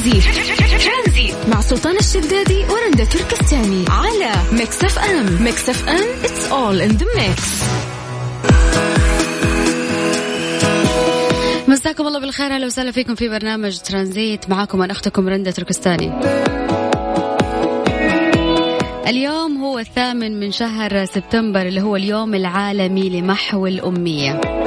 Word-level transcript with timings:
ترانزيت. 0.00 1.34
مع 1.48 1.60
سلطان 1.60 1.96
الشدادي 1.96 2.64
ورندا 2.64 3.04
تركستاني. 3.04 3.84
على 3.88 4.32
Mix 4.52 4.84
FM. 4.84 5.42
Mix 5.42 5.68
FM 5.68 6.06
it's 6.22 6.50
all 6.50 6.80
in 6.88 6.98
the 7.00 7.04
mix. 7.04 7.40
مساكم 11.68 12.06
الله 12.06 12.20
بالخير 12.20 12.46
أهلا 12.46 12.66
وسهلا 12.66 12.90
فيكم 12.90 13.14
في 13.14 13.28
برنامج 13.28 13.78
ترانزيت 13.78 14.50
معاكم 14.50 14.82
أنا 14.82 14.92
أختكم 14.92 15.28
رندا 15.28 15.50
تركستاني. 15.50 16.12
اليوم 19.06 19.56
هو 19.56 19.78
الثامن 19.78 20.40
من 20.40 20.52
شهر 20.52 21.04
سبتمبر 21.04 21.62
اللي 21.62 21.80
هو 21.80 21.96
اليوم 21.96 22.34
العالمي 22.34 23.08
لمحو 23.08 23.66
الأمية. 23.66 24.59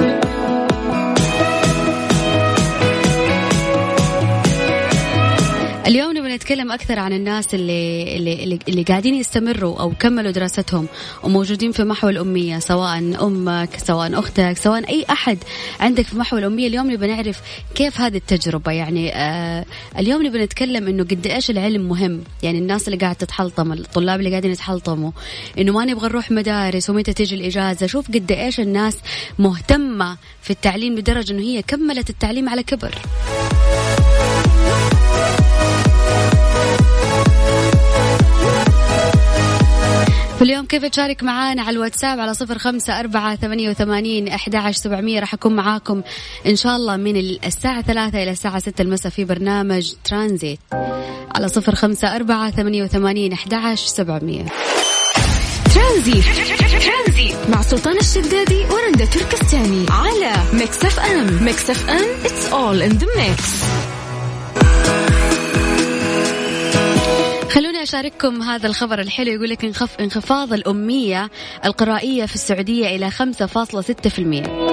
اليوم 5.88 6.18
نبغى 6.18 6.36
نتكلم 6.36 6.71
أكثر 6.71 7.00
عن 7.00 7.14
الناس 7.14 7.55
اللي, 7.55 8.15
اللي, 8.18 8.60
اللي 8.68 8.83
قاعدين 8.83 9.15
يستمروا 9.15 9.79
أو 9.79 9.93
كملوا 10.00 10.32
دراستهم 10.32 10.87
وموجودين 11.24 11.71
في 11.71 11.83
محو 11.83 12.10
الأمية 12.10 12.60
سواء 12.60 12.97
أمك 12.97 13.69
سواء 13.78 14.19
أختك 14.19 14.57
سواء 14.57 14.89
أي 14.89 15.05
أحد 15.10 15.38
عندك 15.79 16.05
في 16.05 16.18
محو 16.18 16.38
الأمية. 16.38 16.68
اليوم 16.68 16.91
نبغى 16.91 17.07
نعرف 17.07 17.41
كيف 17.75 18.01
هذه 18.01 18.18
التجربة؟ 18.18 18.71
يعني 18.71 19.15
آه 19.15 19.65
اليوم 20.00 20.25
نبغى 20.25 20.43
نتكلم 20.43 20.88
إنه 20.88 21.04
قد 21.04 21.27
إيش 21.27 21.50
العلم 21.50 21.89
مهم؟ 21.89 22.24
يعني 22.43 22.57
الناس 22.57 22.88
اللي 22.88 22.97
قاعدة 23.00 23.18
تتحلطم 23.18 23.74
الطلاب 23.74 24.19
اللي 24.19 24.29
قاعدين 24.29 24.52
يتحلطموا 24.52 25.11
إنه 25.57 25.74
ما 25.74 25.86
نبغى 25.86 26.07
نروح 26.07 26.32
مدارس 26.32 26.89
ومتى 26.89 27.13
تيجي 27.13 27.36
الإجازة. 27.36 27.88
شوف 27.88 28.07
قد 28.07 28.32
إيش 28.32 28.60
الناس 28.60 28.97
مهتمة 29.39 30.18
في 30.41 30.50
التعليم 30.50 30.96
لدرجة 30.96 31.32
إنه 31.32 31.41
هي 31.41 31.61
كملت 31.61 32.09
التعليم 32.09 32.50
على 32.50 32.63
كبر. 32.63 32.95
اليوم 40.44 40.66
كيف 40.66 40.86
تشارك 40.86 41.23
معانا 41.23 41.61
على 41.61 41.75
الواتساب 41.75 42.19
على 42.19 42.33
صفر 42.33 42.58
خمسة 42.58 42.99
أربعة 42.99 43.36
ثمانية 43.36 43.69
وثمانين 43.69 44.27
أحد 44.27 44.55
عشر 44.55 44.80
سبعمية؟ 44.80 45.19
راح 45.19 45.33
أكون 45.33 45.55
معاكم 45.55 46.02
إن 46.47 46.55
شاء 46.55 46.75
الله 46.75 46.97
من 46.97 47.17
الساعة 47.17 47.81
ثلاثة 47.81 48.23
إلى 48.23 48.31
الساعة 48.31 48.59
ستة 48.59 48.81
المساء 48.81 49.11
في 49.11 49.25
برنامج 49.25 49.94
ترانزيت. 50.03 50.59
على 51.36 51.47
صفر 51.47 51.75
خمسة 51.75 52.16
أربعة 52.16 52.52
ثمانية 52.52 52.83
وثمانين 52.83 53.33
أحد 53.33 53.53
عشر 53.53 53.88
سبعمية. 53.88 54.45
ترانزيت 55.75 56.22
مع 57.49 57.61
سلطان 57.61 57.97
الشدادي 57.97 58.66
ورندا 58.66 59.05
تركستاني. 59.05 59.86
على 59.89 60.33
Mix 60.53 60.86
FM. 60.86 61.44
Mix 61.44 61.69
FM. 61.69 62.23
It's 62.23 62.53
all 62.53 62.91
in 62.91 62.97
the 62.99 63.08
mix. 63.17 63.44
خلوني 67.53 67.83
أشارككم 67.83 68.41
هذا 68.41 68.67
الخبر 68.67 68.99
الحلو 68.99 69.31
يقول 69.31 69.49
لك 69.49 69.65
انخف 69.65 69.99
انخفاض 69.99 70.53
الأمية 70.53 71.29
القرائية 71.65 72.25
في 72.25 72.35
السعودية 72.35 72.95
إلى 72.95 73.11
5.6% 73.11 74.72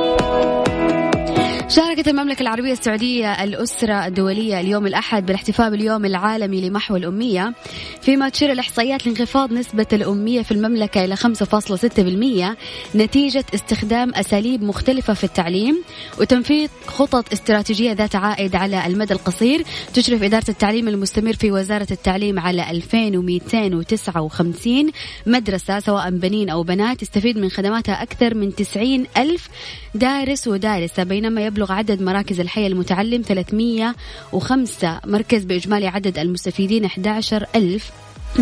شاركت 1.70 2.08
المملكة 2.08 2.42
العربية 2.42 2.72
السعودية 2.72 3.44
الأسرة 3.44 4.06
الدولية 4.06 4.60
اليوم 4.60 4.86
الأحد 4.86 5.26
بالاحتفاء 5.26 5.70
باليوم 5.70 6.04
العالمي 6.04 6.68
لمحو 6.68 6.96
الأمية. 6.96 7.54
فيما 8.02 8.28
تشير 8.28 8.52
الإحصائيات 8.52 9.06
لانخفاض 9.06 9.52
نسبة 9.52 9.86
الأمية 9.92 10.42
في 10.42 10.52
المملكة 10.52 11.04
إلى 11.04 11.16
5.6% 11.16 12.56
نتيجة 12.96 13.44
استخدام 13.54 14.14
أساليب 14.14 14.62
مختلفة 14.62 15.14
في 15.14 15.24
التعليم 15.24 15.84
وتنفيذ 16.20 16.68
خطط 16.86 17.32
استراتيجية 17.32 17.92
ذات 17.92 18.16
عائد 18.16 18.56
على 18.56 18.86
المدى 18.86 19.14
القصير 19.14 19.64
تشرف 19.94 20.22
إدارة 20.22 20.44
التعليم 20.48 20.88
المستمر 20.88 21.32
في 21.32 21.50
وزارة 21.50 21.86
التعليم 21.91 22.38
على 22.38 22.70
2259 22.70 24.91
مدرسة 25.26 25.80
سواء 25.80 26.10
بنين 26.10 26.50
أو 26.50 26.62
بنات 26.62 27.02
يستفيد 27.02 27.38
من 27.38 27.50
خدماتها 27.50 28.02
أكثر 28.02 28.34
من 28.34 28.54
90 28.54 29.06
ألف 29.16 29.48
دارس 29.94 30.48
ودارسة 30.48 31.02
بينما 31.02 31.47
يبلغ 31.47 31.59
يبلغ 31.60 31.72
عدد 31.72 32.03
مراكز 32.03 32.41
الحياة 32.41 32.69
المتعلم 32.69 33.22
305 33.22 35.00
مركز 35.06 35.44
بإجمالي 35.44 35.87
عدد 35.87 36.19
المستفيدين 36.19 36.84
11 36.84 37.47
ألف. 37.54 37.91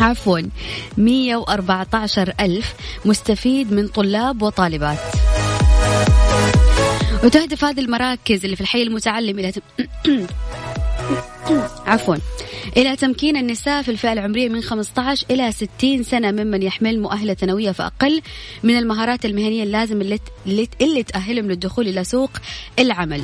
عفوا 0.00 0.40
114 0.96 2.32
ألف 2.40 2.74
مستفيد 3.04 3.72
من 3.72 3.88
طلاب 3.88 4.42
وطالبات. 4.42 4.98
وتهدف 7.24 7.64
هذه 7.64 7.80
المراكز 7.80 8.44
اللي 8.44 8.56
في 8.56 8.62
الحي 8.62 8.82
المتعلم 8.82 9.38
إلى 9.38 9.52
عفوا. 11.86 12.16
إلى 12.76 12.96
تمكين 12.96 13.36
النساء 13.36 13.82
في 13.82 13.90
الفئة 13.90 14.12
العمرية 14.12 14.48
من 14.48 14.60
15 14.60 15.26
إلى 15.30 15.52
60 15.52 16.02
سنة 16.02 16.30
ممن 16.30 16.62
يحمل 16.62 17.00
مؤهلة 17.00 17.34
ثانوية 17.34 17.70
فأقل 17.70 18.22
من 18.62 18.78
المهارات 18.78 19.24
المهنية 19.24 19.62
اللازم 19.62 20.00
اللي, 20.00 20.18
اللي 20.80 21.02
تأهلهم 21.02 21.48
للدخول 21.48 21.88
إلى 21.88 22.04
سوق 22.04 22.30
العمل. 22.78 23.22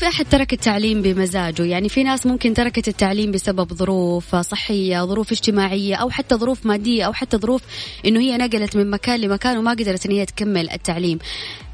في 0.00 0.08
أحد 0.08 0.26
ترك 0.30 0.52
التعليم 0.52 1.02
بمزاجه؟ 1.02 1.62
يعني 1.62 1.88
في 1.88 2.02
ناس 2.04 2.26
ممكن 2.26 2.54
تركت 2.54 2.88
التعليم 2.88 3.30
بسبب 3.30 3.72
ظروف 3.74 4.36
صحية 4.36 5.04
ظروف 5.04 5.32
اجتماعية 5.32 5.94
أو 5.94 6.10
حتى 6.10 6.34
ظروف 6.34 6.66
مادية 6.66 7.04
أو 7.04 7.12
حتى 7.12 7.36
ظروف 7.36 7.62
إنه 8.06 8.20
هي 8.20 8.36
نقلت 8.36 8.76
من 8.76 8.90
مكان 8.90 9.20
لمكان 9.20 9.58
وما 9.58 9.70
قدرت 9.70 10.06
إن 10.06 10.12
هي 10.12 10.26
تكمل 10.26 10.70
التعليم. 10.70 11.18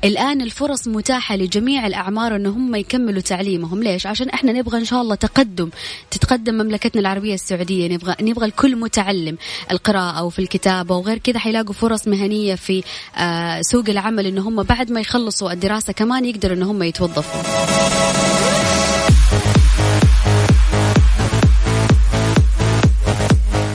الآن 0.04 0.40
الفرص 0.40 0.88
متاحة 0.88 1.36
لجميع 1.36 1.86
الأعمار 1.86 2.36
أن 2.36 2.46
هم 2.46 2.74
يكملوا 2.74 3.20
تعليمهم. 3.20 3.82
ليش؟ 3.82 4.06
عشان 4.06 4.28
إحنا 4.28 4.52
نبغى 4.52 4.78
إن 4.78 4.84
شاء 4.84 5.02
الله 5.02 5.14
تقدم. 5.14 5.70
تتقدم 6.10 6.54
مملكتنا 6.54 7.00
العربية 7.00 7.34
السعودية. 7.34 7.88
نبغى 7.88 8.14
نبغى 8.20 8.46
الكل 8.46 8.76
متعلم. 8.76 9.36
القراءة 9.70 10.22
وفي 10.22 10.38
الكتابة 10.38 10.96
وغير 10.96 11.18
كذا 11.18 11.38
حيلاقوا 11.38 11.74
فرص 11.74 12.08
مهنية 12.08 12.54
في 12.54 12.82
آه 13.16 13.60
سوق 13.62 13.84
العمل 13.88 14.26
إن 14.26 14.38
هم 14.38 14.62
بعد 14.62 14.92
ما 14.92 15.00
يخلصوا 15.00 15.52
الدراسة 15.52 15.92
كمان 15.92 16.24
يقدروا 16.24 16.56
إن 16.56 16.62
هم 16.62 16.82
يتوظفوا. 16.82 18.15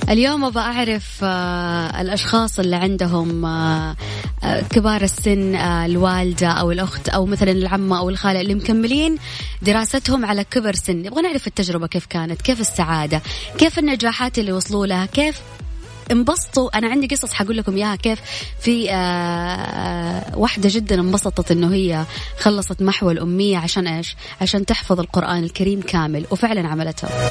اليوم 0.10 0.44
أبغى 0.44 0.64
أعرف 0.64 1.20
آه 1.24 2.02
الأشخاص 2.02 2.60
اللي 2.60 2.76
عندهم 2.76 3.46
آه 3.46 3.96
آه 4.44 4.62
كبار 4.62 5.02
السن 5.02 5.56
الوالدة 5.56 6.48
أو 6.48 6.72
الأخت 6.72 7.10
أو 7.10 7.26
مثلا 7.26 7.52
العمة 7.52 8.00
أو 8.00 8.10
الخالة 8.10 8.42
اللي 8.42 8.56
مكملين 8.56 9.18
دراستهم 9.62 10.26
على 10.26 10.44
كبر 10.44 10.74
سن. 10.74 10.98
نبغى 10.98 11.22
نعرف 11.22 11.48
التجربة 11.48 11.88
كيف 11.88 12.06
كانت 12.06 12.42
كيف 12.42 12.60
السعادة 12.60 13.22
كيف 13.58 13.80
النجاحات 13.80 14.40
اللي 14.40 14.52
وصلوا 14.52 14.86
لها 14.86 15.06
كيف 15.06 15.42
انبسطوا. 16.12 16.78
أنا 16.78 16.88
عندي 16.88 17.08
قصص 17.08 17.34
حقول 17.34 17.58
لكم 17.58 17.76
إياها 17.76 17.96
كيف 17.96 18.20
في 18.60 18.92
آه 18.92 20.38
واحدة 20.38 20.70
جدا 20.74 21.00
انبسطت 21.00 21.52
إنه 21.52 21.74
هي 21.74 22.06
خلصت 22.40 22.82
محو 22.82 23.12
الاميه 23.12 23.58
عشان 23.58 23.88
إيش؟ 23.88 24.16
عشان 24.42 24.66
تحفظ 24.66 25.00
القرآن 25.00 25.44
الكريم 25.44 25.82
كامل 25.82 26.26
وفعلا 26.32 26.68
عملتها. 26.68 27.30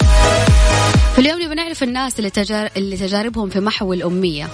فاليوم 1.17 1.43
نبغى 1.43 1.55
نعرف 1.55 1.83
الناس 1.83 2.19
اللي, 2.19 2.31
تجار... 2.31 2.69
اللي 2.77 2.97
تجاربهم 2.97 3.49
في 3.49 3.61
محو 3.61 3.93
الأمية 3.93 4.49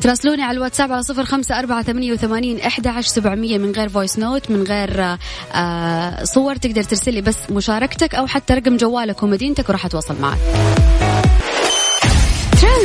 تراسلوني 0.00 0.42
على 0.42 0.56
الواتساب 0.56 0.92
على 0.92 1.02
صفر 1.02 1.24
خمسة 1.24 1.58
أربعة 1.58 1.82
ثمانية 1.82 2.12
وثمانين 2.12 2.60
إحدى 2.60 2.88
عشر 2.88 3.08
سبعمية 3.08 3.58
من 3.58 3.72
غير 3.72 3.88
voice 3.88 4.18
note 4.18 4.50
من 4.50 4.62
غير 4.62 5.16
آه 5.54 6.24
صور 6.24 6.56
تقدر 6.56 6.82
ترسلي 6.82 7.20
بس 7.20 7.36
مشاركتك 7.50 8.14
أو 8.14 8.26
حتى 8.26 8.54
رقم 8.54 8.76
جوالك 8.76 9.22
ومدينتك 9.22 9.68
وراح 9.68 9.86
أتواصل 9.86 10.20
معك. 10.20 10.38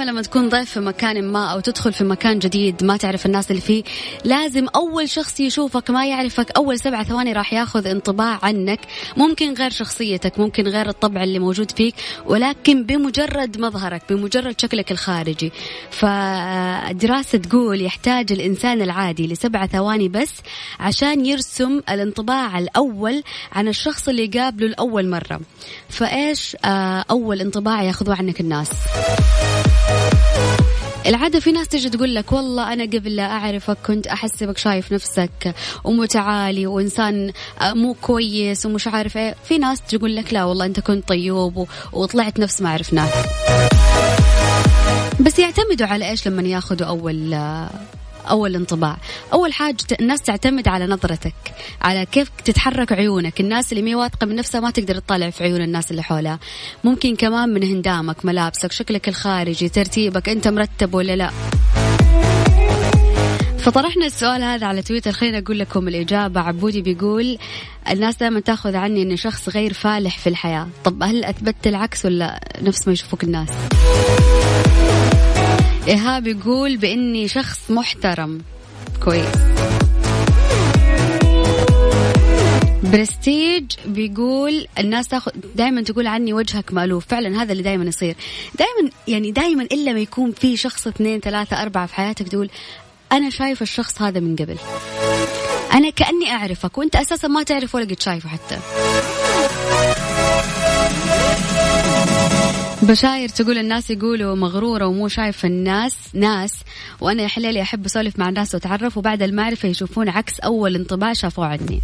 دائما 0.00 0.12
لما 0.12 0.22
تكون 0.22 0.48
ضيف 0.48 0.70
في 0.70 0.80
مكان 0.80 1.24
ما 1.24 1.46
أو 1.46 1.60
تدخل 1.60 1.92
في 1.92 2.04
مكان 2.04 2.38
جديد 2.38 2.84
ما 2.84 2.96
تعرف 2.96 3.26
الناس 3.26 3.50
اللي 3.50 3.62
فيه 3.62 3.82
لازم 4.24 4.66
أول 4.76 5.08
شخص 5.08 5.40
يشوفك 5.40 5.90
ما 5.90 6.06
يعرفك 6.06 6.50
أول 6.50 6.78
سبع 6.80 7.02
ثواني 7.02 7.32
راح 7.32 7.52
ياخذ 7.52 7.86
انطباع 7.86 8.38
عنك 8.42 8.80
ممكن 9.16 9.54
غير 9.54 9.70
شخصيتك 9.70 10.38
ممكن 10.38 10.68
غير 10.68 10.88
الطبع 10.88 11.22
اللي 11.22 11.38
موجود 11.38 11.70
فيك 11.70 11.94
ولكن 12.26 12.84
بمجرد 12.84 13.60
مظهرك 13.60 14.02
بمجرد 14.10 14.60
شكلك 14.60 14.92
الخارجي. 14.92 15.52
فدراسة 15.90 17.38
تقول 17.38 17.82
يحتاج 17.82 18.32
الإنسان 18.32 18.82
العادي 18.82 19.26
لسبع 19.26 19.66
ثواني 19.66 20.08
بس 20.08 20.32
عشان 20.80 21.26
يرسم 21.26 21.80
الانطباع 21.90 22.58
الأول 22.58 23.22
عن 23.52 23.68
الشخص 23.68 24.08
اللي 24.08 24.26
قابله 24.26 24.66
لأول 24.66 25.08
مرة. 25.08 25.40
فإيش 25.88 26.56
أول 27.10 27.40
انطباع 27.40 27.82
ياخذوه 27.82 28.16
عنك 28.16 28.40
الناس؟ 28.40 28.70
العادة 31.06 31.40
في 31.40 31.52
ناس 31.52 31.68
تجي 31.68 31.90
تقول 31.90 32.14
لك 32.14 32.32
والله 32.32 32.72
أنا 32.72 32.84
قبل 32.84 33.16
لا 33.16 33.22
أعرفك 33.32 33.76
كنت 33.86 34.06
أحسبك 34.06 34.58
شايف 34.58 34.92
نفسك 34.92 35.54
ومتعالي 35.84 36.66
وإنسان 36.66 37.32
مو 37.62 37.94
كويس 38.02 38.66
ومش 38.66 38.88
عارف 38.88 39.16
إيه. 39.16 39.34
في 39.44 39.58
ناس 39.58 39.80
تقول 39.80 40.16
لك 40.16 40.32
لا 40.32 40.44
والله 40.44 40.66
أنت 40.66 40.80
كنت 40.80 41.08
طيوب 41.08 41.68
وطلعت 41.92 42.38
نفس 42.40 42.62
ما 42.62 42.70
عرفناك 42.70 43.12
بس 45.20 45.38
يعتمدوا 45.38 45.86
على 45.86 46.10
إيش 46.10 46.28
لما 46.28 46.42
ياخذوا 46.42 46.88
أول 46.88 47.34
أول 48.30 48.54
انطباع. 48.54 48.96
أول 49.32 49.52
حاجة 49.52 49.76
الناس 50.00 50.22
تعتمد 50.22 50.68
على 50.68 50.86
نظرتك 50.86 51.34
على 51.82 52.06
كيف 52.06 52.30
تتحرك 52.44 52.92
عيونك. 52.92 53.40
الناس 53.40 53.72
اللي 53.72 53.82
مي 53.82 53.94
واثقة 53.94 54.26
من 54.26 54.36
نفسها 54.36 54.60
ما 54.60 54.70
تقدر 54.70 54.98
تطالع 54.98 55.30
في 55.30 55.44
عيون 55.44 55.62
الناس 55.62 55.90
اللي 55.90 56.02
حولها. 56.02 56.38
ممكن 56.84 57.16
كمان 57.16 57.48
من 57.48 57.62
هندامك 57.62 58.24
ملابسك 58.24 58.72
شكلك 58.72 59.08
الخارجي 59.08 59.68
ترتيبك 59.68 60.28
أنت 60.28 60.48
مرتب 60.48 60.94
ولا 60.94 61.16
لا. 61.16 61.30
فطرحنا 63.58 64.06
السؤال 64.06 64.42
هذا 64.42 64.66
على 64.66 64.82
تويتر. 64.82 65.12
خلينا 65.12 65.38
أقول 65.38 65.58
لكم 65.58 65.88
الإجابة. 65.88 66.40
عبودي 66.40 66.82
بيقول 66.82 67.38
الناس 67.90 68.16
دائما 68.16 68.40
تأخذ 68.40 68.76
عني 68.76 69.02
إني 69.02 69.16
شخص 69.16 69.48
غير 69.48 69.72
فالح 69.72 70.18
في 70.18 70.28
الحياة. 70.28 70.68
طب 70.84 71.02
هل 71.02 71.24
أثبتت 71.24 71.66
العكس 71.66 72.04
ولا 72.04 72.40
نفس 72.62 72.86
ما 72.86 72.92
يشوفوك 72.92 73.24
الناس؟ 73.24 73.48
إيهاب 75.88 76.26
يقول 76.26 76.76
بإني 76.76 77.28
شخص 77.28 77.70
محترم. 77.70 78.42
كويس. 79.04 79.26
برستيج 82.82 83.64
بيقول 83.86 84.66
الناس 84.78 85.08
تاخذ 85.08 85.30
دائما 85.54 85.82
تقول 85.82 86.06
عني 86.06 86.32
وجهك 86.32 86.72
مألوف. 86.72 87.06
فعلا 87.06 87.42
هذا 87.42 87.52
اللي 87.52 87.62
دائما 87.62 87.84
يصير. 87.84 88.16
دائما 88.58 88.90
يعني 89.08 89.30
دائما 89.30 89.62
إلا 89.62 89.92
ما 89.92 90.00
يكون 90.00 90.32
في 90.32 90.56
شخص 90.56 90.86
اثنين 90.86 91.20
ثلاثة 91.20 91.62
أربعة 91.62 91.86
في 91.86 91.94
حياتك 91.94 92.28
تقول 92.28 92.50
أنا 93.12 93.30
شايف 93.30 93.62
الشخص 93.62 94.02
هذا 94.02 94.20
من 94.20 94.36
قبل. 94.36 94.56
أنا 95.74 95.90
كأني 95.90 96.30
أعرفك 96.30 96.78
وأنت 96.78 96.96
أساسا 96.96 97.28
ما 97.28 97.42
تعرف 97.42 97.74
ولا 97.74 97.84
قد 97.84 98.00
شايفه 98.00 98.28
حتى. 98.28 98.58
بشاير 102.82 103.28
تقول 103.28 103.58
الناس 103.58 103.90
يقولوا 103.90 104.36
مغرورة 104.36 104.86
ومو 104.86 105.08
شايفة 105.08 105.48
الناس 105.48 105.96
ناس. 106.14 106.54
وأنا 107.00 107.22
يا 107.22 107.28
حليلي 107.28 107.62
أحب 107.62 107.84
أسولف 107.84 108.18
مع 108.18 108.28
الناس 108.28 108.54
وأتعرف 108.54 108.98
وبعد 108.98 109.22
المعرفة 109.22 109.68
يشوفون 109.68 110.08
عكس 110.08 110.40
أول 110.40 110.74
انطباع 110.74 111.12
شافوه 111.12 111.46
عني. 111.46 111.80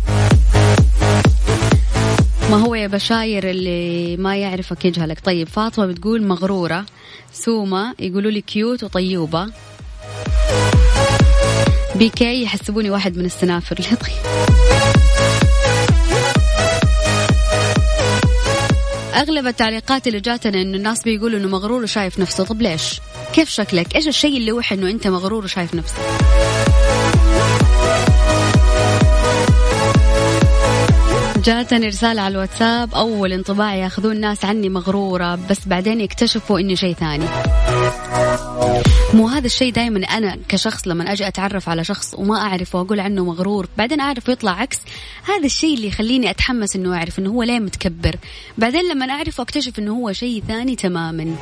ما 2.51 2.57
هو 2.57 2.75
يا 2.75 2.87
بشاير 2.87 3.51
اللي 3.51 4.17
ما 4.17 4.37
يعرفك 4.37 4.85
يجهلك؟ 4.85 5.21
طيب 5.25 5.49
فاطمة 5.49 5.87
بتقول 5.87 6.27
مغرورة 6.27 6.87
سومة 7.33 7.95
يقولوا 7.99 8.31
لي 8.31 8.41
كيوت 8.41 8.85
وطيوبة. 8.85 9.53
بيكي 11.95 12.43
يحسبوني 12.43 12.91
واحد 12.91 13.19
من 13.19 13.25
السنافر. 13.25 13.77
طيب. 14.05 14.76
أغلب 19.17 19.47
التعليقات 19.47 20.07
اللي 20.07 20.21
جاتنا 20.21 20.63
انه 20.63 20.77
الناس 20.77 21.03
بيقولوا 21.03 21.39
إنه 21.39 21.49
مغرور 21.49 21.83
وشايف 21.83 22.19
نفسه. 22.19 22.45
طب 22.45 22.63
ليش؟ 22.63 23.01
كيف 23.33 23.49
شكلك؟ 23.49 23.97
إيش 23.97 24.09
الشيء 24.09 24.37
اللي 24.37 24.49
يوحي 24.49 24.75
إنه 24.75 24.91
أنت 24.91 25.07
مغرور 25.07 25.45
وشايف 25.45 25.75
نفسك؟ 25.75 25.97
جاتني 31.47 31.87
رسالة 31.87 32.23
على 32.23 32.33
الواتساب 32.33 32.95
أول 32.95 33.33
انطباع 33.33 33.75
ياخذون 33.75 34.13
الناس 34.13 34.45
عني 34.45 34.69
مغرورة 34.69 35.39
بس 35.51 35.69
بعدين 35.69 36.01
يكتشفوا 36.01 36.59
إني 36.61 36.77
شيء 36.77 36.95
ثاني. 36.95 37.25
مو 39.15 39.29
هذا 39.29 39.47
الشيء 39.47 39.73
دائما 39.73 40.07
أنا 40.07 40.39
كشخص 40.49 40.89
لما 40.89 41.13
أجي 41.13 41.29
أتعرف 41.29 41.69
على 41.69 41.85
شخص 41.85 42.15
وما 42.15 42.37
أعرف 42.37 42.75
وأقول 42.75 43.01
عنه 43.01 43.25
مغرور 43.25 43.69
بعدين 43.79 44.01
أعرف 44.01 44.29
يطلع 44.29 44.53
عكس. 44.53 44.79
هذا 45.25 45.47
الشيء 45.47 45.75
اللي 45.75 45.87
يخليني 45.87 46.31
أتحمس 46.31 46.77
إنه 46.77 46.97
أعرف 46.97 47.19
إنه 47.19 47.31
هو 47.31 47.43
ليه 47.43 47.59
متكبر. 47.59 48.17
بعدين 48.59 48.89
لما 48.93 49.11
أعرف 49.11 49.41
وأكتشف 49.41 49.79
إنه 49.79 49.93
هو 49.93 50.13
شيء 50.13 50.43
ثاني 50.49 50.77
تماما. 50.77 51.37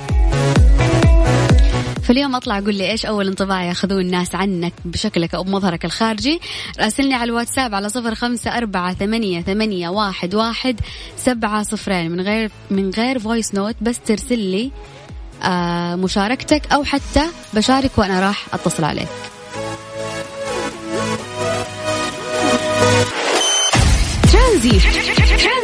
فاليوم 2.05 2.35
أطلع 2.35 2.59
أقول 2.59 2.75
لي 2.75 2.91
إيش 2.91 3.07
أول 3.07 3.29
انطباع 3.29 3.65
ياخذون 3.65 4.01
الناس 4.01 4.35
عنك 4.35 4.73
بشكلك 4.85 5.35
أو 5.35 5.43
بمظهرك 5.43 5.85
الخارجي. 5.85 6.41
راسلني 6.81 7.15
على 7.15 7.25
الواتساب 7.25 7.75
على 7.75 7.89
صفر 7.89 8.15
خمسة 8.15 8.57
أربعة 8.57 8.95
ثمانية, 8.95 9.43
ثمانية 9.43 9.89
واحد, 9.89 10.35
واحد 10.35 10.81
سبعة 11.17 11.63
صفرين. 11.63 12.11
من 12.11 12.21
غير 12.21 12.51
من 12.71 12.91
غير 12.91 13.19
voice 13.19 13.55
note 13.55 13.77
بس 13.81 14.01
ترسل 14.01 14.39
لي 14.39 14.71
آه 15.43 15.95
مشاركتك 15.95 16.73
أو 16.73 16.85
حتى 16.85 17.25
بشارك 17.55 17.99
وأنا 17.99 18.21
راح 18.21 18.47
أتصل 18.55 18.85
عليك. 18.85 19.09
ترانزيت 24.33 24.81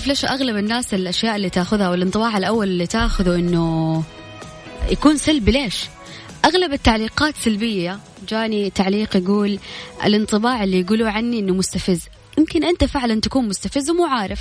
mix 0.00 0.08
ليش 0.08 0.24
أغلب 0.24 0.56
الناس 0.56 0.94
الأشياء 0.94 1.36
اللي 1.36 1.50
تأخذها 1.50 1.90
والانطباع 1.90 2.38
الأول 2.38 2.68
اللي 2.68 2.86
تأخذه 2.86 3.34
إنه 3.34 4.02
يكون 4.90 5.16
سلبي 5.16 5.52
ليش؟ 5.52 5.84
أغلب 6.44 6.72
التعليقات 6.72 7.36
سلبية. 7.36 7.98
جاني 8.28 8.70
تعليق 8.70 9.16
يقول 9.16 9.58
الانطباع 10.04 10.64
اللي 10.64 10.80
يقولوا 10.80 11.08
عني 11.08 11.38
إنه 11.38 11.54
مستفز. 11.54 12.00
يمكن 12.38 12.64
أنت 12.64 12.84
فعلا 12.84 13.20
تكون 13.20 13.48
مستفز 13.48 13.90
ومو 13.90 14.04
عارف 14.04 14.40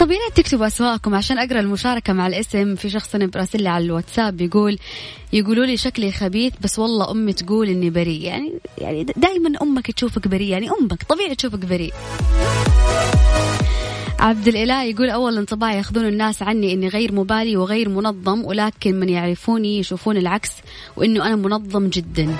طب 0.00 0.10
يا 0.10 0.16
ريت 0.16 0.36
تكتبوا 0.36 0.66
أسماءكم 0.66 1.14
عشان 1.14 1.38
أقرأ 1.38 1.60
المشاركة 1.60 2.12
مع 2.12 2.26
الاسم. 2.26 2.74
في 2.74 2.90
شخص 2.90 3.14
أنا 3.14 3.26
براسل 3.26 3.66
على 3.66 3.84
الواتساب 3.84 4.40
يقول 4.40 4.78
يقولوا 5.32 5.66
لي 5.66 5.76
شكلي 5.76 6.12
خبيث 6.12 6.52
بس 6.60 6.78
والله 6.78 7.10
أمي 7.10 7.32
تقول 7.32 7.68
إني 7.68 7.90
بريء. 7.90 8.22
يعني 8.22 8.52
يعني 8.78 9.04
دائما 9.16 9.62
أمك 9.62 9.90
تشوفك 9.90 10.28
بريء. 10.28 10.48
يعني 10.48 10.70
أمك 10.70 11.02
طبيعي 11.02 11.34
تشوفك 11.34 11.58
بريء. 11.58 11.92
عبد 14.20 14.48
الإله 14.48 14.82
يقول 14.82 15.10
أول 15.10 15.38
انطباع 15.38 15.72
ياخذون 15.72 16.06
الناس 16.06 16.42
عني 16.42 16.72
إني 16.72 16.88
غير 16.88 17.12
مبالي 17.12 17.56
وغير 17.56 17.88
منظم 17.88 18.44
ولكن 18.44 19.00
من 19.00 19.08
يعرفوني 19.08 19.78
يشوفون 19.78 20.16
العكس 20.16 20.50
وإنه 20.96 21.26
أنا 21.26 21.36
منظم 21.36 21.88
جدا. 21.88 22.36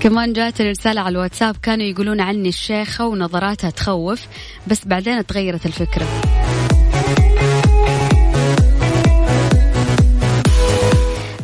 كمان 0.00 0.32
جات 0.32 0.60
رسالة 0.60 1.00
على 1.00 1.12
الواتساب 1.12 1.56
كانوا 1.62 1.86
يقولون 1.86 2.20
عني 2.20 2.48
الشيخة 2.48 3.06
ونظراتها 3.06 3.70
تخوف 3.70 4.26
بس 4.66 4.86
بعدين 4.86 5.26
تغيرت 5.26 5.66
الفكرة. 5.66 6.06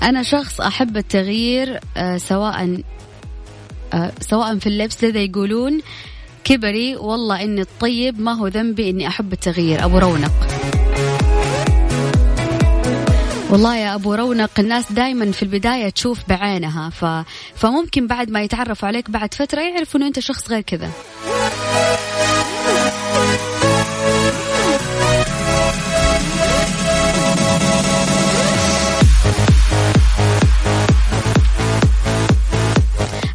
أنا 0.02 0.22
شخص 0.22 0.60
أحب 0.60 0.96
التغيير 0.96 1.80
آه، 1.96 2.16
سواء 2.16 2.82
سواء 4.20 4.58
في 4.58 4.66
اللبس 4.66 5.04
لذا 5.04 5.20
يقولون 5.20 5.80
كبري 6.44 6.96
والله 6.96 7.42
إني 7.42 7.60
الطيب 7.60 8.20
ما 8.20 8.32
هو 8.32 8.46
ذنبي 8.46 8.90
إني 8.90 9.08
أحب 9.08 9.32
التغيير. 9.32 9.84
أبو 9.84 9.98
رونق. 9.98 10.32
والله 13.50 13.76
يا 13.76 13.94
أبو 13.94 14.14
رونق 14.14 14.50
الناس 14.58 14.92
دائما 14.92 15.32
في 15.32 15.42
البداية 15.42 15.88
تشوف 15.88 16.18
بعينها 16.28 16.90
ف... 16.90 17.04
فممكن 17.56 18.06
بعد 18.06 18.30
ما 18.30 18.42
يتعرفوا 18.42 18.88
عليك 18.88 19.10
بعد 19.10 19.34
فترة 19.34 19.60
يعرفوا 19.60 20.00
إنه 20.00 20.06
أنت 20.06 20.18
شخص 20.18 20.50
غير 20.50 20.60
كذا. 20.60 20.90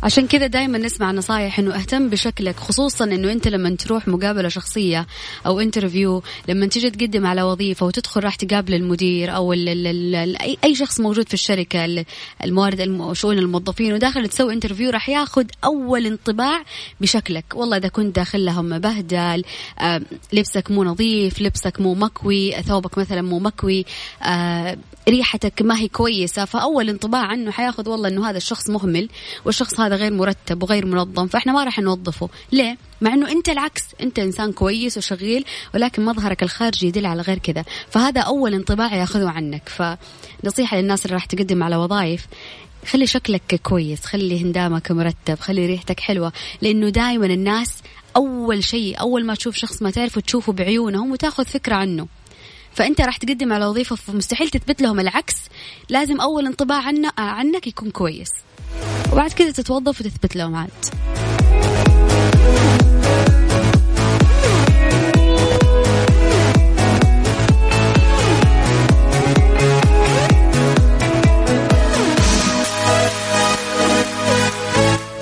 عشان 0.05 0.27
كذا 0.27 0.47
دائما 0.47 0.77
نسمع 0.77 1.11
نصايح 1.11 1.59
إنه 1.59 1.75
اهتم 1.75 2.09
بشكلك 2.09 2.55
خصوصا 2.55 3.05
إنه 3.05 3.31
أنت 3.31 3.47
لما 3.47 3.75
تروح 3.75 4.07
مقابلة 4.07 4.49
شخصية 4.49 5.07
أو 5.45 5.59
interview 5.59 6.23
لما 6.49 6.65
تيجي 6.65 6.89
تقدم 6.89 7.25
على 7.25 7.43
وظيفة 7.43 7.85
وتدخل 7.85 8.23
راح 8.23 8.35
تقابل 8.35 8.73
المدير 8.73 9.35
أو 9.35 9.53
ال 9.53 9.69
ال 9.69 10.15
ال 10.15 10.41
أي 10.41 10.57
أي 10.63 10.75
شخص 10.75 10.99
موجود 10.99 11.27
في 11.27 11.33
الشركة 11.33 12.05
الموارد 12.43 13.11
شؤون 13.13 13.37
الموظفين 13.37 13.93
وداخل 13.93 14.27
تسوي 14.27 14.53
interview 14.53 14.89
راح 14.89 15.09
ياخذ 15.09 15.45
أول 15.63 16.05
انطباع 16.05 16.63
بشكلك. 17.01 17.45
والله 17.55 17.77
إذا 17.77 17.87
كنت 17.87 18.15
داخل 18.15 18.45
لهم 18.45 18.69
مبهدل 18.69 19.43
آه 19.79 20.01
لبسك 20.33 20.71
مو 20.71 20.83
نظيف 20.83 21.41
لبسك 21.41 21.81
مو 21.81 21.93
مكوي 21.93 22.51
ثوبك 22.51 22.97
مثلا 22.97 23.21
مو 23.21 23.39
مكوي 23.39 23.85
آه 24.23 24.77
ريحتك 25.09 25.61
ما 25.61 25.77
هي 25.79 25.87
كويسة 25.87 26.45
فأول 26.45 26.89
انطباع 26.89 27.21
عنه 27.21 27.51
حياخذ 27.51 27.89
والله 27.89 28.09
إنه 28.09 28.29
هذا 28.29 28.37
الشخص 28.37 28.69
مهمل 28.69 29.09
والشخص 29.45 29.79
هذا 29.79 29.94
غير 29.95 30.13
مرتب 30.13 30.63
وغير 30.63 30.85
منظم 30.85 31.27
فإحنا 31.27 31.53
ما 31.53 31.63
راح 31.63 31.79
نوظفه. 31.79 32.29
ليه؟ 32.51 32.77
مع 33.01 33.13
إنه 33.13 33.31
أنت 33.31 33.49
العكس 33.49 33.83
أنت 34.01 34.19
إنسان 34.19 34.51
كويس 34.51 34.97
وشغيل 34.97 35.45
ولكن 35.73 36.05
مظهرك 36.05 36.43
الخارجي 36.43 36.87
يدل 36.87 37.05
على 37.05 37.21
غير 37.21 37.37
كذا. 37.37 37.65
فهذا 37.89 38.21
أول 38.21 38.53
انطباع 38.53 38.95
يأخذه 38.95 39.29
عنك. 39.29 39.69
فنصيحة 39.69 40.77
للناس 40.77 41.05
اللي 41.05 41.13
راح 41.13 41.25
تقدم 41.25 41.63
على 41.63 41.75
وظائف 41.75 42.27
خلي 42.85 43.07
شكلك 43.07 43.61
كويس 43.63 44.05
خلي 44.05 44.41
هندامك 44.41 44.91
مرتب 44.91 45.39
خلي 45.39 45.65
ريحتك 45.65 45.99
حلوة. 45.99 46.33
لأنه 46.61 46.89
دائما 46.89 47.25
الناس 47.25 47.77
أول 48.15 48.63
شيء 48.63 48.99
أول 48.99 49.25
ما 49.25 49.35
تشوف 49.35 49.55
شخص 49.55 49.81
ما 49.81 49.91
تعرفه 49.91 50.21
تشوفه 50.21 50.53
بعيونهم 50.53 51.11
وتاخذ 51.11 51.45
فكرة 51.45 51.75
عنه. 51.75 52.07
فأنت 52.73 53.01
راح 53.01 53.17
تقدم 53.17 53.53
على 53.53 53.65
وظيفة 53.65 53.95
فمستحيل 53.95 54.49
تثبت 54.49 54.81
لهم 54.81 54.99
العكس. 54.99 55.35
لازم 55.89 56.21
أول 56.21 56.45
انطباع 56.45 56.83
عنك 57.17 57.67
يكون 57.67 57.91
كويس. 57.91 58.31
وبعد 59.15 59.31
كذا 59.31 59.51
تتوظف 59.51 60.01
وتثبت 60.01 60.35
لهم 60.35 60.55
عاد 60.55 60.69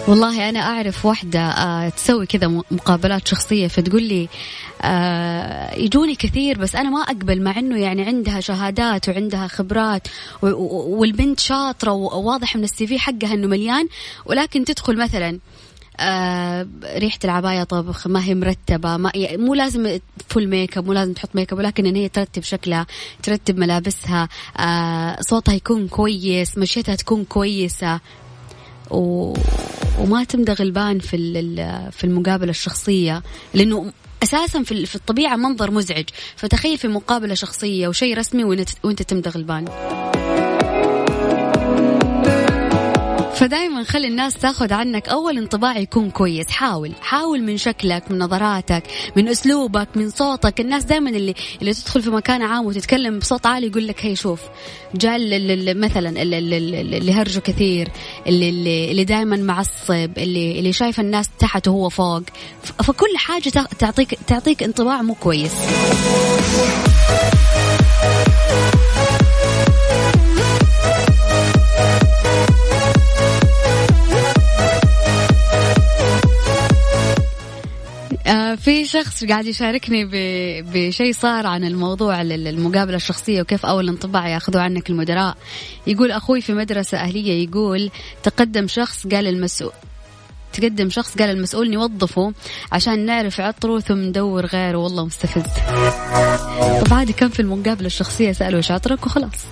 والله 0.07 0.49
أنا 0.49 0.59
أعرف 0.59 1.05
واحدة 1.05 1.39
آه، 1.39 1.89
تسوي 1.89 2.25
كذا 2.25 2.47
مقابلات 2.47 3.27
شخصية 3.27 3.67
فتقول 3.67 4.03
لي 4.03 4.29
آه، 4.81 5.73
يجوني 5.75 6.15
كثير 6.15 6.57
بس 6.57 6.75
أنا 6.75 6.89
ما 6.89 7.01
أقبل 7.01 7.41
مع 7.41 7.59
أنه 7.59 7.79
يعني 7.79 8.01
عندها 8.03 8.39
شهادات 8.39 9.09
وعندها 9.09 9.47
خبرات 9.47 10.07
والبنت 10.41 11.39
شاطرة 11.39 11.91
وواضح 11.91 12.55
من 12.55 12.63
ال 12.63 12.87
CV 12.87 12.99
حقها 12.99 13.33
أنه 13.33 13.47
مليان 13.47 13.87
ولكن 14.25 14.65
تدخل 14.65 14.97
مثلا 14.97 15.39
آه 15.99 16.67
ريحة 16.95 17.19
العباية 17.23 17.63
طبخ 17.63 18.07
ما 18.07 18.23
هي 18.23 18.35
مرتبة 18.35 18.97
ما 18.97 19.11
مو 19.15 19.53
لازم 19.53 19.99
full 20.29 20.47
makeup 20.47 20.85
مو 20.85 20.93
لازم 20.93 21.13
تحط 21.13 21.29
ميك 21.35 21.53
اب 21.53 21.57
ولكن 21.57 21.85
إن 21.85 21.95
هي 21.95 22.09
ترتب 22.09 22.43
شكلها 22.43 22.85
ترتب 23.23 23.57
ملابسها 23.59 24.29
صوتها 25.21 25.53
يكون 25.53 25.87
كويس 25.87 26.57
مشيتها 26.57 26.95
تكون 26.95 27.23
كويسة 27.23 27.99
و... 28.91 29.33
وما 29.99 30.23
تمدغ 30.23 30.61
البان 30.61 30.99
في 30.99 31.17
في 31.91 32.03
المقابلة 32.03 32.49
الشخصية 32.49 33.23
لأنه 33.53 33.91
أساسا 34.23 34.63
في 34.63 34.95
الطبيعة 34.95 35.35
منظر 35.35 35.71
مزعج. 35.71 36.05
فتخيل 36.35 36.77
في 36.77 36.87
مقابلة 36.87 37.33
شخصية 37.33 37.87
وشيء 37.87 38.17
رسمي 38.17 38.43
وانت 38.83 39.01
تمدغ 39.01 39.35
البان 39.35 39.65
فدايما 43.35 43.83
خلي 43.83 44.07
الناس 44.07 44.33
تاخذ 44.33 44.73
عنك 44.73 45.09
أول 45.09 45.37
انطباع 45.37 45.77
يكون 45.77 46.09
كويس. 46.09 46.49
حاول 46.49 46.91
حاول 47.01 47.41
من 47.43 47.57
شكلك 47.57 48.11
من 48.11 48.19
نظراتك 48.19 48.83
من 49.15 49.27
أسلوبك 49.27 49.87
من 49.95 50.09
صوتك. 50.09 50.59
الناس 50.61 50.83
دائما 50.83 51.09
اللي 51.09 51.33
اللي 51.61 51.73
تدخل 51.73 52.01
في 52.01 52.09
مكان 52.09 52.41
عام 52.41 52.65
وتتكلم 52.65 53.19
بصوت 53.19 53.45
عالي 53.45 53.67
يقول 53.67 53.87
لك 53.87 54.05
هي 54.05 54.15
شوف 54.15 54.41
جاء 54.95 55.17
مثلا 55.75 56.21
اللي 56.21 57.13
هرجه 57.13 57.39
كثير 57.39 57.89
اللي 58.27 58.49
اللي, 58.49 59.03
دائما 59.03 59.35
معصب 59.35 60.09
اللي 60.17 60.59
اللي 60.59 60.73
شايف 60.73 60.99
الناس 60.99 61.29
تحت 61.39 61.67
وهو 61.67 61.89
فوق. 61.89 62.23
فكل 62.63 63.17
حاجة 63.17 63.49
تعطيك 63.79 64.19
تعطيك 64.27 64.63
انطباع 64.63 65.01
مو 65.01 65.13
كويس. 65.13 65.51
في 78.63 78.85
شخص 78.85 79.23
قاعد 79.23 79.45
يشاركني 79.45 80.09
بشيء 80.61 81.13
صار 81.13 81.47
عن 81.47 81.63
الموضوع 81.63 82.21
المقابله 82.21 82.95
الشخصية 82.95 83.41
وكيف 83.41 83.65
أول 83.65 83.89
انطباع 83.89 84.27
ياخذوا 84.27 84.61
عنك 84.61 84.89
المدراء. 84.89 85.37
يقول 85.87 86.11
أخوي 86.11 86.41
في 86.41 86.53
مدرسة 86.53 86.97
أهلية 86.97 87.47
يقول 87.47 87.91
تقدم 88.23 88.67
شخص 88.67 89.07
قال 89.07 89.27
المسؤول 89.27 89.71
تقدم 90.53 90.89
شخص 90.89 91.17
قال 91.17 91.29
المسؤول 91.29 91.71
نوظفه 91.71 92.33
عشان 92.71 93.05
نعرف 93.05 93.41
عطره 93.41 93.79
ثم 93.79 93.97
ندور 93.97 94.45
غيره. 94.45 94.77
والله 94.77 95.05
مستفز. 95.05 95.43
طب 96.85 96.93
عادي 96.93 97.13
كان 97.13 97.29
في 97.29 97.39
المقابلة 97.39 97.87
الشخصية 97.87 98.31
سألوا 98.31 98.57
إيش 98.57 98.71
عطرك 98.71 99.05
وخلاص. 99.05 99.45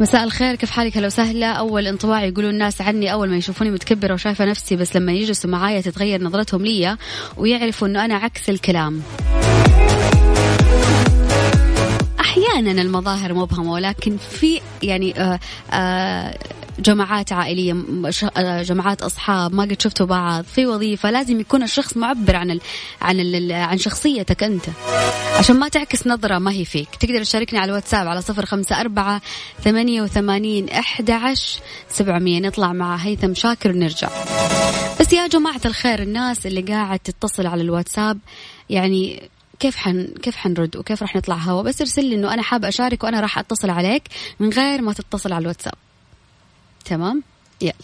مساء 0.00 0.24
الخير 0.24 0.54
كيف 0.54 0.70
حالك؟ 0.70 0.96
هلا 0.96 1.06
وسهلا. 1.06 1.52
أول 1.52 1.86
انطباع 1.86 2.24
يقولوا 2.24 2.50
الناس 2.50 2.80
عني 2.80 3.12
أول 3.12 3.30
ما 3.30 3.36
يشوفوني 3.36 3.70
متكبرة 3.70 4.14
وشايفة 4.14 4.44
نفسي 4.44 4.76
بس 4.76 4.96
لما 4.96 5.12
يجلسوا 5.12 5.50
معايا 5.50 5.80
تتغير 5.80 6.22
نظرتهم 6.22 6.64
لي 6.64 6.96
ويعرفوا 7.36 7.88
إنه 7.88 8.04
أنا 8.04 8.14
عكس 8.14 8.50
الكلام. 8.50 9.02
أحيانا 12.20 12.82
المظاهر 12.82 13.34
مبهمه 13.34 13.72
ولكن 13.72 14.16
في 14.16 14.60
يعني 14.82 15.20
آآ 15.20 15.22
آه، 15.22 15.38
آآ 15.72 16.28
آه، 16.28 16.38
جماعات 16.78 17.32
عائلية 17.32 17.76
آه، 18.36 18.62
جماعات 18.62 19.02
أصحاب 19.02 19.54
ما 19.54 19.62
قد 19.62 19.82
شفتوا 19.82 20.06
بعض 20.06 20.44
في 20.44 20.66
وظيفة 20.66 21.10
لازم 21.10 21.40
يكون 21.40 21.62
الشخص 21.62 21.96
معبر 21.96 22.36
عن 22.36 22.50
ال 22.50 22.60
عن 23.02 23.20
ال 23.20 23.52
عن 23.52 23.78
شخصيتك 23.78 24.42
أنت. 24.42 24.64
عشان 25.38 25.56
ما 25.56 25.68
تعكس 25.68 26.06
نظرة 26.06 26.38
ما 26.38 26.52
هي 26.52 26.64
فيك. 26.64 26.88
تقدر 27.00 27.22
تشاركني 27.22 27.58
على 27.58 27.68
الواتساب 27.68 28.08
على 28.08 28.22
صفر 28.22 28.46
خمسة 28.46 28.80
أربعة 28.80 29.20
ثمانية 29.64 30.02
وثمانين 30.02 30.66
عشر 31.08 31.60
سبعمئه 31.88 32.40
نطلع 32.40 32.72
مع 32.72 32.96
هيثم 32.96 33.34
شاكر 33.34 33.70
ونرجع. 33.70 34.08
بس 35.00 35.12
يا 35.12 35.26
جماعة 35.26 35.60
الخير 35.64 36.02
الناس 36.02 36.46
اللي 36.46 36.60
قاعد 36.60 36.98
تتصل 36.98 37.46
على 37.46 37.62
الواتساب 37.62 38.18
يعني 38.70 39.28
كيف 39.60 39.76
حن 39.76 40.08
كيف 40.22 40.36
حنرد 40.36 40.76
وكيف 40.76 41.02
راح 41.02 41.16
نطلع 41.16 41.36
هوا؟ 41.36 41.62
بس 41.62 41.80
ارسل 41.80 42.04
لي 42.04 42.14
إنه 42.14 42.34
أنا 42.34 42.42
حابه 42.42 42.68
أشارك 42.68 43.04
وأنا 43.04 43.20
راح 43.20 43.38
أتصل 43.38 43.70
عليك 43.70 44.02
من 44.40 44.50
غير 44.50 44.82
ما 44.82 44.92
تتصل 44.92 45.32
على 45.32 45.42
الواتساب. 45.42 45.74
تمام؟ 46.88 47.22
يلا. 47.60 47.74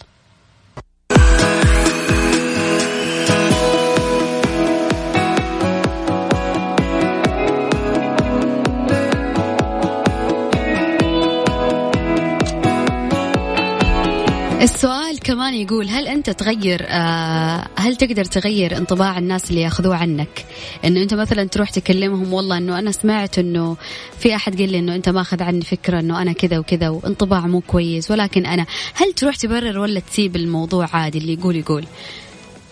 السؤال 14.61 15.19
كمان 15.19 15.53
يقول 15.53 15.87
هل 15.87 16.07
أنت 16.07 16.29
تغير 16.29 16.85
آه 16.89 17.67
هل 17.77 17.95
تقدر 17.95 18.25
تغير 18.25 18.77
انطباع 18.77 19.17
الناس 19.17 19.49
اللي 19.49 19.61
يأخذوه 19.61 19.95
عنك؟ 19.95 20.45
إنه 20.85 21.01
أنت 21.01 21.13
مثلا 21.13 21.43
تروح 21.43 21.69
تكلمهم 21.69 22.33
والله 22.33 22.57
إنه 22.57 22.79
أنا 22.79 22.91
سمعت 22.91 23.39
إنه 23.39 23.77
في 24.19 24.35
أحد 24.35 24.59
قال 24.59 24.71
لي 24.71 24.79
إنه 24.79 24.95
أنت 24.95 25.09
ماخذ 25.09 25.43
عني 25.43 25.61
فكرة 25.61 25.99
إنه 25.99 26.21
أنا 26.21 26.33
كذا 26.33 26.59
وكذا 26.59 26.89
وانطباع 26.89 27.47
مو 27.47 27.61
كويس 27.61 28.11
ولكن 28.11 28.45
أنا 28.45 28.65
هل 28.93 29.13
تروح 29.13 29.35
تبرر 29.35 29.79
ولا 29.79 29.99
تسيب 29.99 30.35
الموضوع 30.35 30.87
عادي 30.93 31.17
اللي 31.17 31.33
يقول 31.33 31.55
يقول؟ 31.55 31.85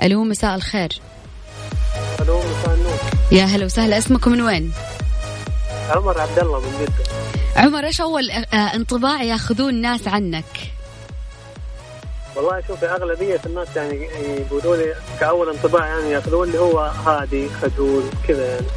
ألو 0.03 0.23
مساء 0.23 0.55
الخير. 0.55 0.89
ألو 2.21 2.39
مساء 2.39 2.75
النور. 2.75 2.97
يا 3.31 3.43
هلا 3.43 3.65
وسهلا 3.65 3.97
اسمكم 3.97 4.31
من 4.31 4.41
وين؟ 4.41 4.71
عمر 5.89 6.21
عبد 6.21 6.39
الله 6.39 6.59
من 6.59 6.71
جدة 6.81 6.93
عمر 7.55 7.85
إيش 7.85 8.01
أول 8.01 8.31
آه، 8.31 8.55
انطباع 8.55 9.23
ياخذوه 9.23 9.69
الناس 9.69 10.07
عنك؟ 10.07 10.73
والله 12.35 12.63
شوفي 12.67 12.85
أغلبية 12.85 13.41
الناس 13.45 13.67
يعني 13.75 14.09
يقولوا 14.39 14.75
لي 14.75 14.95
كأول 15.19 15.49
انطباع 15.49 15.87
يعني 15.87 16.11
يأخذون 16.11 16.51
لي 16.51 16.57
هو 16.57 16.79
هادي 16.79 17.49
خجول 17.49 18.03
كذا 18.27 18.45
يعني. 18.45 18.67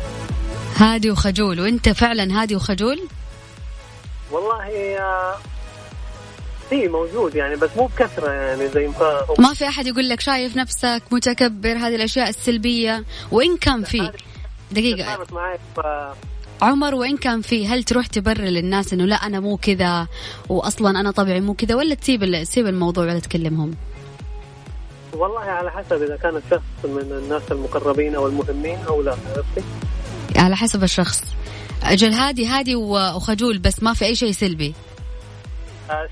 هادي 0.77 1.11
وخجول. 1.11 1.61
وأنت 1.61 1.89
فعلا 1.89 2.43
هادي 2.43 2.57
وخجول؟ 2.57 3.01
والله 4.31 4.97
في 6.71 6.89
موجود 6.89 7.35
يعني 7.35 7.57
بس 7.57 7.71
مو 7.77 7.87
بكثرة 7.87 8.31
يعني 8.31 8.69
زي 8.69 8.89
ما 8.89 9.27
ما 9.39 9.55
في 9.55 9.69
أحد 9.69 9.87
يقول 9.87 10.09
لك 10.09 10.21
شايف 10.21 10.57
نفسك 10.57 11.03
متكبر 11.11 11.73
هذه 11.73 11.95
الأشياء 11.95 12.29
السلبية 12.29 13.05
وإن 13.31 13.57
كان 13.57 13.85
في. 13.85 14.13
دقيقة. 14.73 15.17
صارت 15.17 15.33
معي 15.33 15.59
عمر 16.63 16.95
وإن 16.95 17.17
كان 17.17 17.41
في 17.41 17.67
هل 17.67 17.83
تروح 17.83 18.07
تبرر 18.07 18.45
للناس 18.45 18.93
إنه 18.93 19.05
لا 19.05 19.17
أنا 19.17 19.41
مو 19.41 19.57
كذا 19.57 20.07
وأصلا 20.49 21.01
أنا 21.01 21.11
طبعي 21.11 21.41
مو 21.41 21.55
كذا 21.55 21.75
ولا 21.75 21.95
تسيب 21.95 22.43
تسيب 22.43 22.67
الموضوع 22.67 23.05
ولا 23.05 23.19
تكلمهم؟ 23.19 23.75
والله 25.13 25.41
على 25.41 25.71
حسب 25.71 26.03
إذا 26.03 26.17
كان 26.17 26.37
الشخص 26.37 26.63
من 26.85 27.13
الناس 27.23 27.43
المقربين 27.51 28.15
أو 28.15 28.27
المهمين 28.27 28.79
أو 28.89 29.03
لا 29.03 29.11
عرفتي؟ 29.11 29.63
على 30.37 30.57
حسب 30.57 30.83
الشخص 30.83 31.23
أجل 31.83 32.13
هادي 32.13 32.47
هادي 32.47 32.77
وخجول 32.77 33.59
بس 33.59 33.83
ما 33.83 33.95
في 33.95 34.05
أي 34.05 34.15
شيء 34.15 34.33
سلبي 34.33 34.75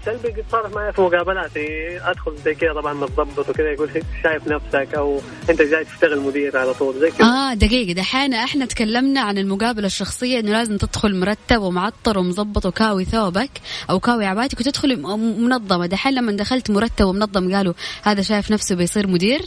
سلبي 0.05 0.29
قد 0.29 0.45
صارت 0.53 0.75
معي 0.75 0.93
في 0.93 1.01
مقابلاتي. 1.01 1.99
أدخل 2.03 2.37
زي 2.45 2.55
كذا 2.55 2.73
طبعا 2.73 2.95
متضبط 2.95 3.49
وكذا 3.49 3.73
يقول 3.73 3.91
شايف 4.23 4.49
نفسك 4.49 4.95
أو 4.95 5.21
أنت 5.51 5.63
جاي 5.63 5.85
تشتغل 5.85 6.21
مدير 6.21 6.57
على 6.57 6.75
طول 6.75 7.01
زي 7.01 7.11
كذا. 7.11 7.27
آه 7.27 7.55
دقيقة. 7.55 7.93
دحين 7.93 8.35
إحنا 8.35 8.67
تكلمنا 8.67 9.21
عن 9.21 9.39
المقابلة 9.39 9.87
الشخصية 9.87 10.41
إنه 10.41 10.53
لازم 10.53 10.77
تدخل 10.77 11.21
مرتب 11.21 11.63
ومعطر 11.63 12.19
ومظبط 12.19 12.67
وكاوي 12.67 13.05
ثوبك 13.05 13.51
أو 13.91 14.01
كاوي 14.01 14.27
عبايتك 14.27 14.61
وتدخل 14.61 15.03
منظمة. 15.17 15.87
دحين 15.87 16.15
لما 16.15 16.33
دخلت 16.33 16.71
مرتب 16.71 17.05
ومنظم 17.05 17.55
قالوا 17.55 17.75
هذا 18.03 18.23
شايف 18.23 18.51
نفسه 18.51 18.75
بيصير 18.75 19.07
مدير؟ 19.07 19.41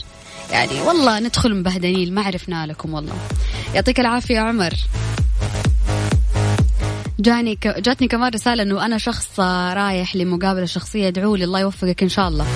يعني 0.52 0.80
والله 0.80 1.20
ندخل 1.20 1.54
مبهدنين 1.54 2.14
ما 2.14 2.22
عرفنا 2.22 2.66
لكم 2.66 2.94
والله. 2.94 3.14
يعطيك 3.74 4.00
العافية 4.00 4.38
عمر. 4.38 4.72
جاني 7.20 7.56
ك... 7.56 7.68
جاتني 7.68 8.08
كمان 8.08 8.32
رسالة 8.34 8.62
إنه 8.62 8.84
أنا 8.84 8.98
شخص 8.98 9.40
رايح 9.40 10.16
لمقابلة 10.16 10.64
شخصية 10.64 11.08
ادعوا 11.08 11.36
لي 11.36 11.44
الله 11.44 11.60
يوفقك 11.60 12.02
إن 12.02 12.08
شاء 12.08 12.28
الله. 12.28 12.46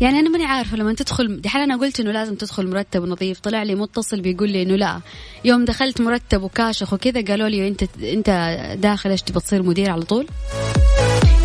يعني 0.00 0.18
أنا 0.18 0.30
ماني 0.30 0.44
عارفة 0.44 0.76
لما 0.76 0.94
تدخل 0.94 1.40
دحين 1.40 1.62
أنا 1.62 1.76
قلت 1.76 2.00
إنه 2.00 2.10
لازم 2.10 2.34
تدخل 2.34 2.70
مرتب 2.70 3.02
ونظيف 3.02 3.40
طلع 3.40 3.62
لي 3.62 3.74
متصل 3.74 4.20
بيقول 4.20 4.50
لي 4.50 4.62
إنه 4.62 4.76
لا. 4.76 5.00
يوم 5.44 5.64
دخلت 5.64 6.00
مرتب 6.00 6.42
وكاشخ 6.42 6.92
وكذا 6.92 7.24
قالوا 7.24 7.48
لي 7.48 7.68
أنت 7.68 7.82
أنت 8.02 8.56
داخل 8.78 9.10
إيش 9.10 9.22
تبغى 9.22 9.40
تصير 9.40 9.62
مدير 9.62 9.90
على 9.90 10.02
طول؟ 10.02 10.26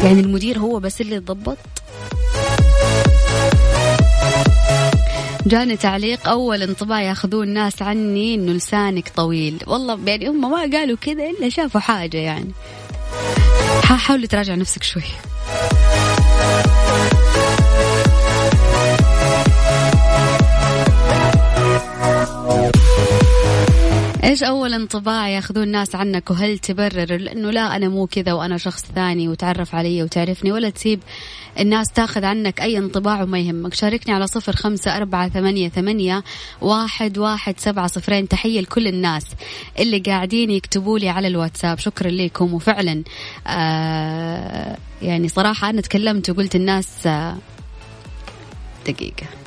يعني 0.03 0.20
المدير 0.20 0.60
هو 0.60 0.79
بس 0.79 1.01
اللي 1.01 1.15
يتضبط؟ 1.15 1.58
جاني 5.45 5.77
تعليق 5.77 6.29
أول 6.29 6.62
انطباع 6.62 7.01
ياخذوه 7.01 7.43
الناس 7.43 7.81
عني 7.81 8.36
إنه 8.36 8.51
لسانك 8.51 9.10
طويل. 9.15 9.57
والله 9.67 10.00
يعني 10.05 10.27
هم 10.27 10.51
ما 10.51 10.77
قالوا 10.77 10.98
كذا 11.01 11.29
إلا 11.29 11.50
شافوا 11.50 11.81
حاجة 11.81 12.17
يعني. 12.17 12.51
حاولي 13.83 14.27
تراجع 14.27 14.55
نفسك 14.55 14.83
شوي. 14.83 15.03
إيش 24.31 24.43
أول 24.43 24.73
انطباع 24.73 25.29
ياخذون 25.29 25.63
الناس 25.63 25.95
عنك؟ 25.95 26.31
وهل 26.31 26.59
تبرر 26.59 27.31
انه 27.31 27.51
لا 27.51 27.75
أنا 27.75 27.89
مو 27.89 28.07
كذا 28.07 28.33
وأنا 28.33 28.57
شخص 28.57 28.85
ثاني 28.95 29.27
وتعرف 29.27 29.75
علي 29.75 30.03
وتعرفني 30.03 30.51
ولا 30.51 30.69
تسيب 30.69 31.00
الناس 31.59 31.88
تاخذ 31.91 32.25
عنك 32.25 32.61
أي 32.61 32.77
انطباع 32.77 33.23
وما 33.23 33.39
يهمك. 33.39 33.73
شاركني 33.73 34.13
على 34.13 34.27
صفر 34.27 34.55
خمسة 34.55 34.97
أربعة 34.97 35.29
ثمانية, 35.29 35.69
ثمانية 35.69 36.23
واحد, 36.61 37.17
واحد 37.17 37.59
سبعة 37.59 37.88
صفرين. 37.88 38.27
تحية 38.27 38.61
لكل 38.61 38.88
الناس 38.88 39.25
اللي 39.79 40.00
قاعدين 40.00 40.51
يكتبوا 40.51 41.00
لي 41.00 41.09
على 41.09 41.27
الواتساب. 41.27 41.79
شكرا 41.79 42.11
لكم. 42.11 42.53
وفعلا 42.53 43.03
آه 43.47 44.77
يعني 45.01 45.27
صراحة 45.27 45.69
أنا 45.69 45.81
تكلمت 45.81 46.29
وقلت 46.29 46.55
الناس 46.55 47.07
آه 47.07 47.38
دقيقة. 48.88 49.40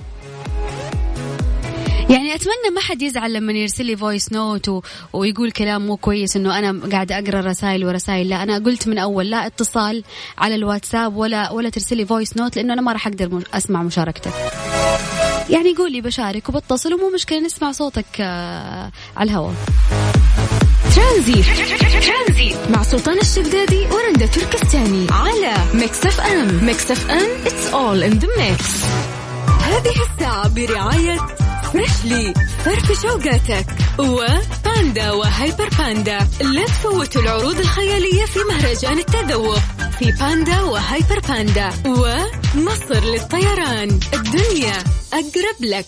يعني 2.11 2.34
أتمنى 2.34 2.70
ما 2.75 2.80
حد 2.80 3.02
يزعل 3.02 3.32
لما 3.32 3.52
يرسل 3.52 3.87
لي 3.87 3.96
voice 3.96 4.32
note 4.32 4.68
و... 4.68 4.82
ويقول 5.12 5.50
كلام 5.50 5.87
مو 5.87 5.96
كويس 5.96 6.37
إنه 6.37 6.58
أنا 6.58 6.80
قاعدة 6.92 7.18
أقرأ 7.18 7.40
رسائل 7.40 7.84
ورسائل. 7.84 8.28
لا 8.28 8.42
أنا 8.42 8.58
قلت 8.58 8.88
من 8.88 8.99
أول 8.99 9.30
لا 9.30 9.46
اتصال 9.46 10.04
على 10.38 10.54
الواتساب 10.54 11.16
ولا 11.16 11.50
ولا 11.50 11.68
ترسل 11.68 11.96
لي 11.96 12.06
voice 12.06 12.36
note 12.36 12.56
لأنه 12.56 12.73
أنا 12.73 12.82
ما 12.82 12.92
راح 12.92 13.06
أقدر 13.06 13.42
أسمع 13.54 13.82
مشاركتك. 13.82 14.32
يعني 15.50 15.75
قولي 15.75 16.00
بشارك 16.00 16.49
وبتصل 16.49 16.94
ومو 16.94 17.11
مشكلة 17.14 17.40
نسمع 17.40 17.73
صوتك 17.73 18.04
آه 18.20 18.90
على 19.16 19.30
الهواء. 19.30 19.54
ترانزيت. 20.96 21.46
مع 22.70 22.82
سلطان 22.82 23.18
الشدادي 23.18 23.87
ورندا 23.87 24.26
تركستاني 24.26 25.06
على 25.11 25.54
ميكس 25.75 26.06
اف 26.06 26.20
ام 26.20 26.64
ميكس 26.64 26.90
اف 26.90 27.11
ام 27.11 27.44
it's 27.44 27.73
all 27.73 28.12
in 28.12 28.20
the 28.20 28.28
mix. 28.40 28.64
هذه 29.62 29.94
الساعة 30.12 30.49
برعاية 30.49 31.18
فريشلي 31.74 32.34
فرفش 32.64 33.04
أوقاتك. 33.06 33.66
وباندا 33.98 35.10
وهايبر 35.10 35.68
باندا. 35.78 36.18
لا 36.40 36.64
تفوتوا 36.64 37.22
العروض 37.22 37.58
الخيالية 37.58 38.24
في 38.24 38.38
مهرجان 38.48 38.98
التذوق. 38.98 39.58
في 39.98 40.12
باندا 40.20 40.60
وهيبر 40.60 41.20
باندا. 41.28 41.70
ومصر 41.86 43.04
للطيران. 43.04 44.00
الدنيا 44.14 44.84
أقرب 45.12 45.58
لك. 45.60 45.87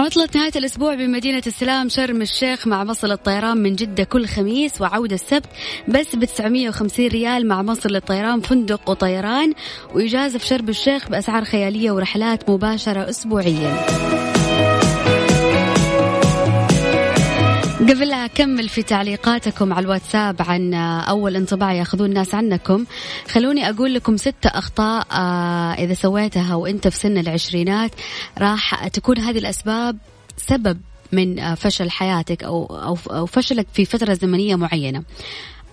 عطلة 0.00 0.28
نهاية 0.34 0.52
الأسبوع 0.56 0.94
بمدينة 0.94 1.42
السلام 1.46 1.88
شرم 1.88 2.22
الشيخ 2.22 2.66
مع 2.66 2.84
مصر 2.84 3.08
للطيران 3.08 3.56
من 3.56 3.74
جدة 3.74 4.04
كل 4.04 4.26
خميس 4.26 4.80
وعودة 4.80 5.14
السبت 5.14 5.48
بس 5.88 6.16
ب 6.16 6.24
950 6.24 7.06
ريال 7.06 7.48
مع 7.48 7.62
مصر 7.62 7.90
للطيران 7.90 8.40
فندق 8.40 8.90
وطيران 8.90 9.52
وإجازة 9.94 10.38
في 10.38 10.46
شرم 10.46 10.68
الشيخ 10.68 11.08
بأسعار 11.08 11.44
خيالية 11.44 11.90
ورحلات 11.90 12.50
مباشرة 12.50 13.10
أسبوعيا. 13.10 14.29
قبل 17.90 18.08
لا 18.08 18.24
أكمل 18.24 18.68
في 18.68 18.82
تعليقاتكم 18.82 19.72
على 19.72 19.84
الواتساب 19.84 20.42
عن 20.42 20.74
أول 20.74 21.36
انطباع 21.36 21.72
يأخذون 21.72 22.08
الناس 22.08 22.34
عنكم 22.34 22.84
خلوني 23.28 23.70
أقول 23.70 23.94
لكم 23.94 24.16
ستة 24.16 24.48
أخطاء 24.48 25.06
آه، 25.12 25.72
إذا 25.72 25.94
سويتها 25.94 26.54
وأنت 26.54 26.88
في 26.88 26.96
سن 26.96 27.18
العشرينات 27.18 27.90
راح 28.38 28.88
تكون 28.88 29.18
هذه 29.18 29.38
الأسباب 29.38 29.98
سبب 30.36 30.80
من 31.12 31.38
آه، 31.38 31.54
فشل 31.54 31.90
حياتك 31.90 32.44
أو 32.44 32.66
أو 33.10 33.26
فشلك 33.26 33.66
في 33.72 33.84
فترة 33.84 34.14
زمنية 34.14 34.56
معينة. 34.56 35.02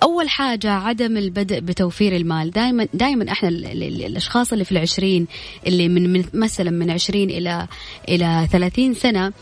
أول 0.03 0.29
حاجة 0.29 0.71
عدم 0.71 1.17
البدء 1.17 1.59
بتوفير 1.59 2.15
المال 2.15 2.51
دائما 2.51 2.87
دائما 2.93 3.31
إحنا 3.31 3.49
الأشخاص 3.49 4.51
اللي 4.51 4.65
في 4.65 4.71
العشرين 4.71 5.27
اللي 5.67 5.89
من 5.89 6.23
مثلا 6.33 6.71
من 6.71 6.91
عشرين 6.91 7.29
إلى 7.29 7.67
إلى 8.09 8.47
ثلاثين 8.51 8.93
سنة 8.93 9.33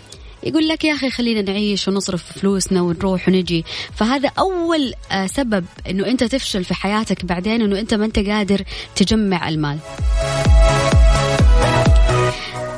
يقول 0.46 0.68
لك 0.68 0.84
يا 0.84 0.94
أخي 0.94 1.10
خلينا 1.10 1.42
نعيش 1.42 1.88
ونصرف 1.88 2.40
فلوسنا 2.40 2.82
ونروح 2.82 3.28
ونجي. 3.28 3.66
فهذا 3.96 4.32
أول 4.40 4.94
آه، 5.12 5.28
سبب 5.28 5.66
أنه 5.90 6.08
أنت 6.08 6.24
تفشل 6.24 6.64
في 6.64 6.74
حياتك 6.74 7.26
بعدين 7.26 7.62
أنه 7.62 7.80
أنت 7.80 7.94
ما 7.94 8.06
أنت 8.06 8.20
قادر 8.20 8.64
تجمع 8.96 9.50
المال. 9.50 9.80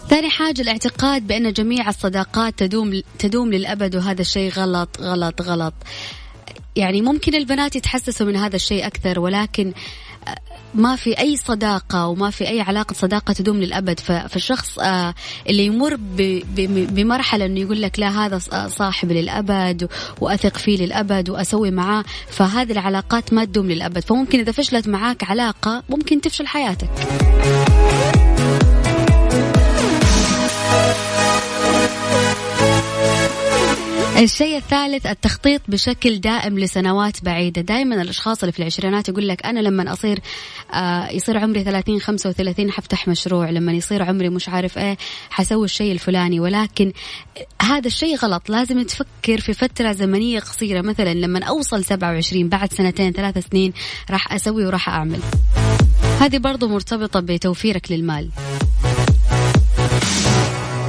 ثاني 0.09 0.29
حاجة 0.29 0.61
الاعتقاد 0.61 1.27
بأن 1.27 1.53
جميع 1.53 1.89
الصداقات 1.89 2.59
تدوم 2.59 3.01
تدوم 3.19 3.53
للأبد 3.53 3.95
وهذا 3.95 4.21
الشيء 4.21 4.51
غلط 4.51 5.01
غلط 5.01 5.41
غلط. 5.41 5.73
يعني 6.75 7.01
ممكن 7.01 7.35
البنات 7.35 7.75
يتحسسوا 7.75 8.27
من 8.27 8.35
هذا 8.35 8.55
الشيء 8.55 8.87
أكثر 8.87 9.19
ولكن 9.19 9.73
ما 10.75 10.95
في 10.95 11.19
أي 11.19 11.37
صداقة 11.37 12.07
وما 12.07 12.29
في 12.29 12.47
أي 12.47 12.61
علاقة 12.61 12.93
صداقة 12.93 13.33
تدوم 13.33 13.57
للأبد. 13.57 13.99
فالشخص 13.99 14.79
آه، 14.79 15.13
اللي 15.49 15.65
يمر 15.65 15.97
بمرحلة 16.69 17.45
أنه 17.45 17.59
يقول 17.59 17.81
لك 17.81 17.99
لا 17.99 18.25
هذا 18.25 18.67
صاحب 18.67 19.11
للأبد 19.11 19.89
وأثق 20.21 20.57
فيه 20.57 20.77
للأبد 20.77 21.29
وأسوي 21.29 21.71
معاه 21.71 22.03
فهذه 22.29 22.71
العلاقات 22.71 23.33
ما 23.33 23.45
تدوم 23.45 23.71
للأبد. 23.71 23.99
فممكن 23.99 24.39
إذا 24.39 24.51
فشلت 24.51 24.87
معاك 24.87 25.23
علاقة 25.23 25.83
ممكن 25.89 26.21
تفشل 26.21 26.47
حياتك. 26.47 26.89
الشيء 34.17 34.57
الثالث 34.57 35.05
التخطيط 35.05 35.61
بشكل 35.67 36.19
دائم 36.19 36.59
لسنوات 36.59 37.23
بعيدة. 37.23 37.61
دائما 37.61 38.01
الأشخاص 38.01 38.43
اللي 38.43 38.51
في 38.51 38.59
العشرينات 38.59 39.09
يقول 39.09 39.27
لك 39.27 39.45
أنا 39.45 39.59
لما 39.59 39.93
أصير 39.93 40.19
آه 40.73 41.09
يصير 41.09 41.37
عمري 41.37 41.63
30 41.63 42.01
35 42.01 42.71
حفتح 42.71 43.07
مشروع. 43.07 43.49
لما 43.49 43.71
يصير 43.71 44.03
عمري 44.03 44.29
مش 44.29 44.49
عارف 44.49 44.77
إيه 44.77 44.97
حسوي 45.29 45.65
الشيء 45.65 45.91
الفلاني. 45.91 46.39
ولكن 46.39 46.91
هذا 47.61 47.87
الشيء 47.87 48.15
غلط. 48.15 48.49
لازم 48.49 48.81
تفكر 48.81 49.39
في 49.39 49.53
فترة 49.53 49.91
زمنية 49.91 50.39
قصيرة. 50.39 50.81
مثلا 50.81 51.13
لما 51.13 51.43
أوصل 51.43 51.83
27 51.83 52.49
بعد 52.49 52.73
سنتين 52.73 53.11
ثلاث 53.11 53.47
سنين 53.51 53.73
راح 54.09 54.33
أسوي 54.33 54.65
وراح 54.65 54.89
أعمل. 54.89 55.19
هذه 56.19 56.37
برضو 56.37 56.67
مرتبطة 56.67 57.19
بتوفيرك 57.19 57.91
للمال. 57.91 58.29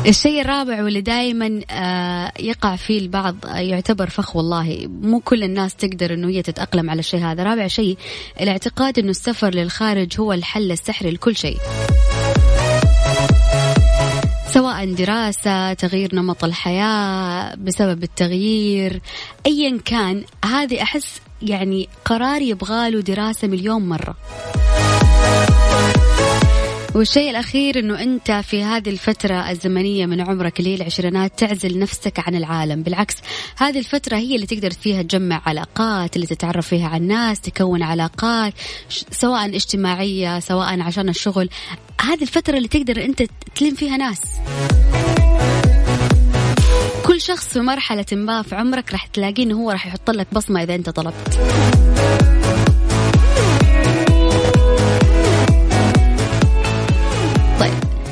الشيء 0.08 0.40
الرابع 0.40 0.82
واللي 0.82 1.00
دائما 1.00 1.60
آه، 1.70 2.32
يقع 2.40 2.76
فيه 2.76 2.98
البعض 2.98 3.36
آه، 3.46 3.56
يعتبر 3.56 4.08
فخ 4.10 4.36
والله. 4.36 4.86
مو 5.02 5.20
كل 5.20 5.42
الناس 5.42 5.74
تقدر 5.74 6.14
إنه 6.14 6.28
هي 6.28 6.42
تتأقلم 6.42 6.90
على 6.90 6.98
الشيء 6.98 7.20
هذا. 7.20 7.42
رابع 7.42 7.66
شيء 7.66 7.98
الاعتقاد 8.40 8.98
إنه 8.98 9.10
السفر 9.10 9.54
للخارج 9.54 10.20
هو 10.20 10.32
الحل 10.32 10.72
السحري 10.72 11.10
لكل 11.10 11.36
شيء. 11.36 11.58
سواء 14.46 14.94
دراسة 14.94 15.72
تغيير 15.72 16.14
نمط 16.14 16.44
الحياة 16.44 17.54
بسبب 17.54 18.02
التغيير 18.02 19.00
أيا 19.46 19.78
كان 19.84 20.24
هذه 20.44 20.82
أحس 20.82 21.20
يعني 21.42 21.88
قرار 22.04 22.42
يبغاله 22.42 23.00
دراسة 23.00 23.48
مليون 23.48 23.88
مرة. 23.88 24.16
والشيء 26.94 27.30
الأخير 27.30 27.78
أنه 27.78 28.02
أنت 28.02 28.30
في 28.32 28.62
هذه 28.62 28.90
الفترة 28.90 29.50
الزمنية 29.50 30.06
من 30.06 30.20
عمرك 30.20 30.58
اللي 30.58 30.70
هي 30.70 30.74
العشرينات 30.74 31.38
تعزل 31.38 31.78
نفسك 31.78 32.18
عن 32.18 32.34
العالم. 32.34 32.82
بالعكس 32.82 33.14
هذه 33.56 33.78
الفترة 33.78 34.16
هي 34.16 34.34
اللي 34.34 34.46
تقدر 34.46 34.70
فيها 34.70 35.02
تجمع 35.02 35.42
علاقات 35.46 36.16
اللي 36.16 36.26
تتعرف 36.26 36.68
فيها 36.68 36.88
على 36.88 37.02
الناس 37.02 37.40
تكون 37.40 37.82
علاقات 37.82 38.54
سواء 39.10 39.56
اجتماعية 39.56 40.40
سواء 40.40 40.80
عشان 40.80 41.08
الشغل. 41.08 41.48
هذه 42.00 42.22
الفترة 42.22 42.56
اللي 42.56 42.68
تقدر 42.68 43.04
أنت 43.04 43.22
تلم 43.54 43.74
فيها 43.74 43.96
ناس. 43.96 44.20
كل 47.06 47.20
شخص 47.20 47.48
في 47.48 47.60
مرحلة 47.60 48.06
ما 48.12 48.42
في 48.42 48.54
عمرك 48.54 48.92
راح 48.92 49.06
تلاقيه 49.06 49.42
إنه 49.42 49.54
هو 49.54 49.70
راح 49.70 49.86
يحط 49.86 50.10
لك 50.10 50.26
بصمة 50.32 50.62
إذا 50.62 50.74
أنت 50.74 50.90
طلبت. 50.90 51.38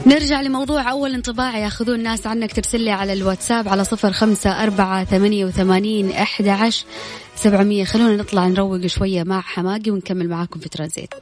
نرجع 0.07 0.40
لموضوع 0.40 0.90
أول 0.90 1.14
انطباع 1.14 1.59
ياخذون 1.59 1.95
الناس 1.95 2.27
عنك 2.27 2.53
ترسل 2.53 2.81
لي 2.81 2.90
على 2.90 3.12
الواتساب 3.12 3.69
على 3.69 3.85
صفر 3.85 4.12
خمسة 4.12 4.62
أربعة 4.62 5.05
ثمانية 5.05 5.45
وثمانين 5.45 6.11
أحد 6.11 6.49
عشر 6.49 6.85
سبعمية. 7.37 7.85
خلونا 7.85 8.16
نطلع 8.16 8.47
نروق 8.47 8.87
شوية 8.87 9.23
مع 9.23 9.40
حماقي 9.40 9.90
ونكمل 9.90 10.29
معاكم 10.29 10.61
في 10.61 10.69
ترانزيت. 10.69 11.14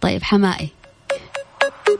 طيب 0.00 0.22
حمائي 0.22 0.68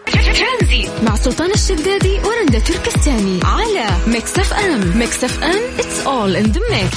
ترانزيت 0.06 0.90
مع 1.02 1.16
سلطان 1.16 1.50
الشدادي 1.50 2.18
ورندا 2.18 2.58
تركستاني 2.58 3.40
على 3.44 3.86
ميكس 4.06 4.38
أف 4.38 4.52
أم. 4.52 4.98
ميكس 4.98 5.24
أف 5.24 5.42
أم 5.44 5.78
it's 5.78 6.06
all 6.06 6.44
in 6.44 6.52
the 6.52 6.60
mix. 6.60 6.96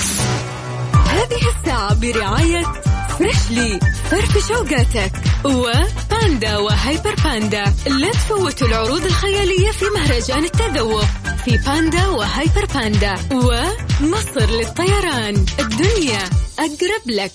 هذه 1.09 1.59
الساعة 1.59 1.99
برعاية 1.99 2.63
فريشلي 3.19 3.79
فرفش 4.09 4.47
أوقاتك 4.47 5.11
وباندا 6.21 6.57
وهايبر 6.57 7.15
باندا. 7.23 7.73
لا 7.87 8.11
تفوتوا 8.11 8.67
العروض 8.67 9.05
الخيالية 9.05 9.71
في 9.71 9.85
مهرجان 9.95 10.45
التذوق. 10.45 11.05
في 11.45 11.57
باندا 11.57 12.07
وهيبر 12.07 12.65
باندا. 12.65 13.15
ومصر 13.31 14.49
للطيران. 14.51 15.45
الدنيا 15.59 16.29
أقرب 16.59 17.05
لك. 17.05 17.31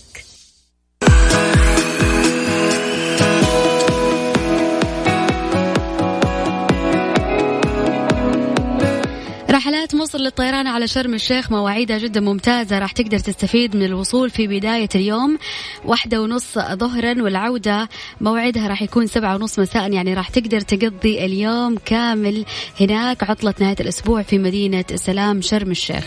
مصر 10.06 10.18
للطيران 10.18 10.66
على 10.66 10.86
شرم 10.86 11.14
الشيخ 11.14 11.50
مواعيدها 11.50 11.98
جدا 11.98 12.20
ممتازة 12.20 12.78
راح 12.78 12.92
تقدر 12.92 13.18
تستفيد 13.18 13.76
من 13.76 13.82
الوصول 13.82 14.30
في 14.30 14.46
بداية 14.46 14.88
اليوم. 14.94 15.38
واحدة 15.84 16.22
ونص 16.22 16.58
ظهرا 16.58 17.22
والعودة 17.22 17.88
موعدها 18.20 18.68
راح 18.68 18.82
يكون 18.82 19.06
سبعة 19.06 19.34
ونص 19.34 19.58
مساء 19.58 19.92
يعني 19.92 20.14
راح 20.14 20.28
تقدر 20.28 20.60
تقضي 20.60 21.24
اليوم 21.24 21.76
كامل 21.84 22.44
هناك 22.80 23.22
عطلة 23.22 23.54
نهاية 23.60 23.76
الأسبوع 23.80 24.22
في 24.22 24.38
مدينة 24.38 24.84
سلام 24.94 25.42
شرم 25.42 25.70
الشيخ. 25.70 26.04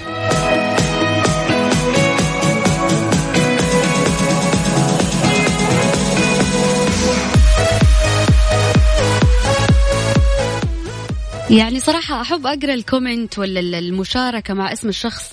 يعني 11.49 11.79
صراحة 11.79 12.21
أحب 12.21 12.47
أقرأ 12.47 12.73
ال 12.73 12.81
comment 12.81 13.39
ولا 13.39 13.79
المشاركة 13.79 14.53
مع 14.53 14.73
اسم 14.73 14.89
الشخص. 14.89 15.31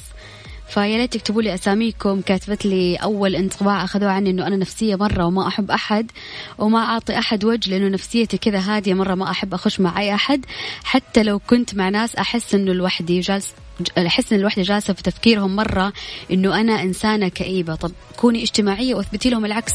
فيا 0.69 0.97
ريت 0.97 1.13
تكتبوا 1.13 1.43
لي 1.43 1.55
أساميكم. 1.55 2.21
كاتبت 2.21 2.67
لي 2.67 2.97
أول 2.97 3.37
انطباع 3.37 3.85
أخذوه 3.85 4.11
عني 4.11 4.31
إنه 4.31 4.47
أنا 4.47 4.57
نفسية 4.57 4.97
مرة 4.97 5.25
وما 5.25 5.49
أحب 5.49 5.71
أحد 5.71 6.11
وما 6.59 6.79
أعطي 6.79 7.19
أحد 7.19 7.45
وجه 7.45 7.71
لأنه 7.71 7.89
نفسيتي 7.89 8.39
كذا 8.39 8.59
هادية 8.59 8.95
مرة 8.95 9.15
ما 9.15 9.31
أحب 9.31 9.55
أخش 9.55 9.81
مع 9.81 10.01
أي 10.01 10.15
أحد. 10.15 10.47
حتى 10.85 11.23
لو 11.23 11.39
كنت 11.39 11.75
مع 11.75 11.89
ناس 11.89 12.17
أحس 12.17 12.55
إنه 12.55 12.73
لوحدي 12.73 13.21
جالس 13.21 13.53
أحس 13.99 14.33
إن 14.33 14.39
الوحدة 14.39 14.63
جالسة 14.63 14.95
في 14.95 15.03
تفكيرهم 15.03 15.57
مرة 15.57 15.93
إنه 16.31 16.61
أنا 16.61 16.83
إنسانة 16.83 17.29
كئيبة. 17.29 17.75
طب 17.75 17.93
كوني 18.17 18.43
اجتماعية 18.43 18.95
وأثبتي 18.95 19.31
لهم 19.31 19.45
العكس. 19.45 19.73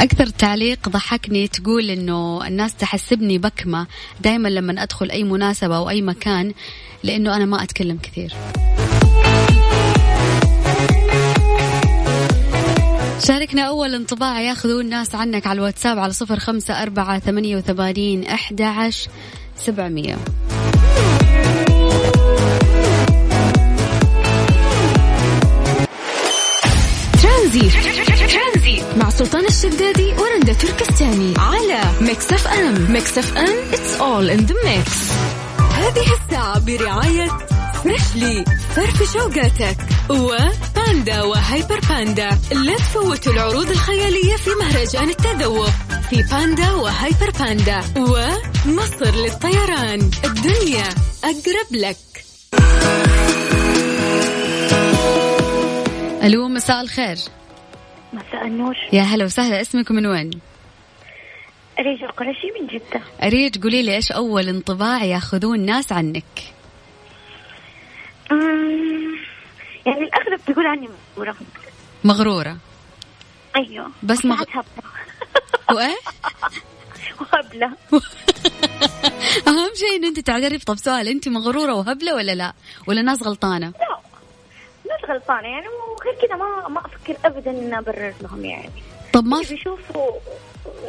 أكثر 0.00 0.26
تعليق 0.26 0.88
ضحكني 0.88 1.48
تقول 1.48 1.90
إنه 1.90 2.46
الناس 2.46 2.74
تحسبني 2.74 3.38
بكمة 3.38 3.86
دائما 4.20 4.48
لما 4.48 4.82
أدخل 4.82 5.10
أي 5.10 5.24
مناسبة 5.24 5.76
أو 5.76 5.90
أي 5.90 6.02
مكان 6.02 6.52
لأنه 7.02 7.36
أنا 7.36 7.44
ما 7.44 7.62
أتكلم 7.62 7.98
كثير. 8.02 8.32
شاركنا 13.26 13.62
أول 13.62 13.94
انطباع 13.94 14.40
ياخذوا 14.40 14.80
الناس 14.80 15.14
عنك 15.14 15.46
على 15.46 15.56
الواتساب 15.56 15.98
على 15.98 16.12
صفر 16.12 16.38
خمسة 16.38 16.82
أربعة 16.82 17.18
ثمانية 17.18 17.56
وثمانين 17.56 18.24
أحد 18.24 18.62
عشر 18.62 19.10
سبعمية. 19.56 20.18
ميكس 32.12 32.32
اف 32.32 32.46
ام 32.46 32.92
ميكس 32.92 33.18
اف 33.18 33.36
ام 33.36 33.70
it's 33.72 34.00
all 34.00 34.36
in 34.36 34.46
the 34.50 34.54
mix. 34.54 34.88
هذه 35.58 36.04
الساعة 36.20 36.58
برعاية 36.58 37.28
فريشلي 37.84 38.44
فرفش 38.76 39.12
أوقاتك. 39.12 39.76
وباندا 40.10 41.22
وهايبر 41.22 41.80
باندا. 41.88 42.38
لا 42.52 42.76
تفوتوا 42.76 43.32
العروض 43.32 43.70
الخيالية 43.70 44.36
في 44.36 44.50
مهرجان 44.60 45.08
التذوق. 45.08 45.70
في 46.10 46.22
باندا 46.30 46.72
وهيبر 46.72 47.30
باندا. 47.40 47.80
ومصر 47.96 49.14
للطيران. 49.14 50.10
الدنيا 50.24 50.88
أقرب 51.24 51.70
لك. 51.70 51.96
ألو 56.22 56.48
مساء 56.48 56.80
الخير. 56.80 57.16
مساء 58.12 58.46
النور. 58.46 58.76
يا 58.92 59.02
هلا 59.02 59.24
وسهلا. 59.24 59.60
اسمك 59.60 59.90
من 59.90 60.06
وين؟ 60.06 60.30
أريج 61.78 62.02
القرشي 62.02 62.46
من 62.60 62.66
جدة 62.66 63.00
أريج 63.22 63.62
قولي 63.62 63.82
لي 63.82 63.94
إيش 63.96 64.12
أول 64.12 64.48
انطباع 64.48 65.04
يأخذون 65.04 65.58
الناس 65.60 65.92
عنك؟ 65.92 66.24
يعني 69.86 70.00
الأغلب 70.02 70.40
تقول 70.46 70.66
عني 70.66 70.88
مغرورة 71.16 71.36
مغرورة 72.04 72.56
أيوه 73.56 73.90
بس 74.02 74.24
مغ... 74.24 74.42
وإيه؟ 75.74 75.96
وهبلة 77.20 77.66
أهم 79.48 79.70
شيء 79.74 79.96
إن 79.96 80.04
أنت 80.04 80.20
تعترف 80.20 80.64
طب 80.64 80.76
سؤال 80.76 81.08
أنت 81.08 81.28
مغرورة 81.28 81.74
وهبلة 81.74 82.14
ولا 82.14 82.34
لا؟ 82.34 82.52
ولا 82.86 83.02
ناس 83.02 83.22
غلطانة؟ 83.22 83.66
لا 83.66 84.00
ناس 84.88 85.10
غلطانة 85.10 85.48
يعني 85.48 85.66
وغير 85.68 86.14
كذا 86.22 86.36
ما 86.36 86.68
ما 86.68 86.86
أفكر 86.86 87.16
أبدا 87.24 87.50
إن 87.50 87.74
أبرر 87.74 88.14
لهم 88.22 88.44
يعني 88.44 88.70
طب 89.12 89.24
ما 89.24 89.38
بيشوفوا 89.38 90.10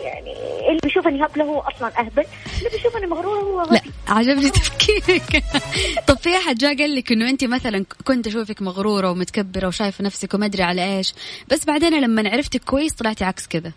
يعني 0.04 0.34
اللي 0.70 0.80
بيشوف 0.84 1.08
إني 1.08 1.26
هبلة 1.26 1.44
هو 1.44 1.60
أصلا 1.60 2.00
أهبل 2.00 2.26
اللي 2.58 2.70
بيشوف 2.70 2.98
إني 2.98 3.08
مغرورة 3.08 3.40
هو 3.40 3.62
غبي. 3.62 3.76
لا 3.76 3.82
عجبني 4.08 4.50
تفكيرك. 4.50 5.44
طب 6.08 6.18
في 6.18 6.38
أحد 6.38 6.58
جاء 6.58 6.78
قال 6.78 6.96
لك 6.96 7.12
إنه 7.12 7.30
أنت 7.30 7.44
مثلا 7.44 7.86
كنت 8.04 8.28
أشوفك 8.28 8.62
مغرورة 8.62 9.12
ومتكبرة 9.12 9.68
وشايفة 9.68 10.04
نفسك 10.04 10.34
وما 10.34 10.46
أدري 10.46 10.64
على 10.64 10.98
إيش 10.98 11.14
بس 11.52 11.66
بعدين 11.66 12.02
لما 12.02 12.30
عرفتك 12.30 12.64
كويس 12.64 12.94
طلعتي 12.94 13.24
عكس 13.26 13.48
كذا؟ 13.48 13.72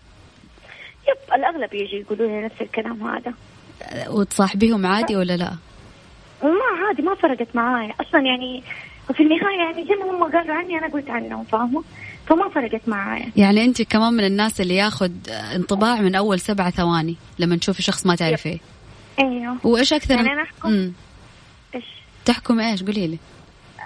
يب 1.09 1.35
الأغلب 1.35 1.75
يجي 1.75 1.97
يقولوا 1.97 2.27
لي 2.27 2.45
نفس 2.45 2.61
الكلام 2.61 3.09
هذا. 3.09 3.35
وتصاحبيهم 4.09 4.87
عادي 4.87 5.17
ولا 5.17 5.37
لا؟ 5.37 5.53
ما 6.43 6.87
عادي 6.87 7.03
ما 7.03 7.15
فرقت 7.15 7.49
معايا. 7.55 7.95
أصلا 8.01 8.21
يعني 8.21 8.63
وفي 9.11 9.23
النهاية 9.23 9.59
يعني 9.59 9.85
زي 9.85 9.95
ما 9.95 10.11
هم 10.11 10.33
قالوا 10.33 10.55
عني 10.55 10.79
أنا 10.79 10.89
قلت 10.89 11.11
عنهم 11.11 11.45
فاهمة؟ 11.45 11.85
فما 12.27 12.49
فرقت 12.49 12.89
معايا. 12.89 13.33
يعني 13.37 13.65
انت 13.65 13.83
كمان 13.83 14.13
من 14.13 14.25
الناس 14.25 14.61
اللي 14.61 14.77
ياخذ 14.77 15.11
انطباع 15.31 16.01
من 16.01 16.15
أول 16.15 16.41
سبعة 16.41 16.71
ثواني 16.71 17.17
لما 17.39 17.57
تشوفي 17.57 17.83
شخص 17.83 18.07
ما 18.07 18.17
تعرفيه 18.17 18.59
أيوه. 19.19 19.57
وإيش 19.65 19.93
أكثر 19.93 20.15
يعني 20.15 20.33
أنا 20.33 20.43
أحكم. 20.43 20.71
مم. 20.71 20.93
إيش؟ 21.75 21.85
تحكم 22.25 22.61
إيش؟ 22.61 22.83
قولي 22.83 23.07
لي. 23.07 23.19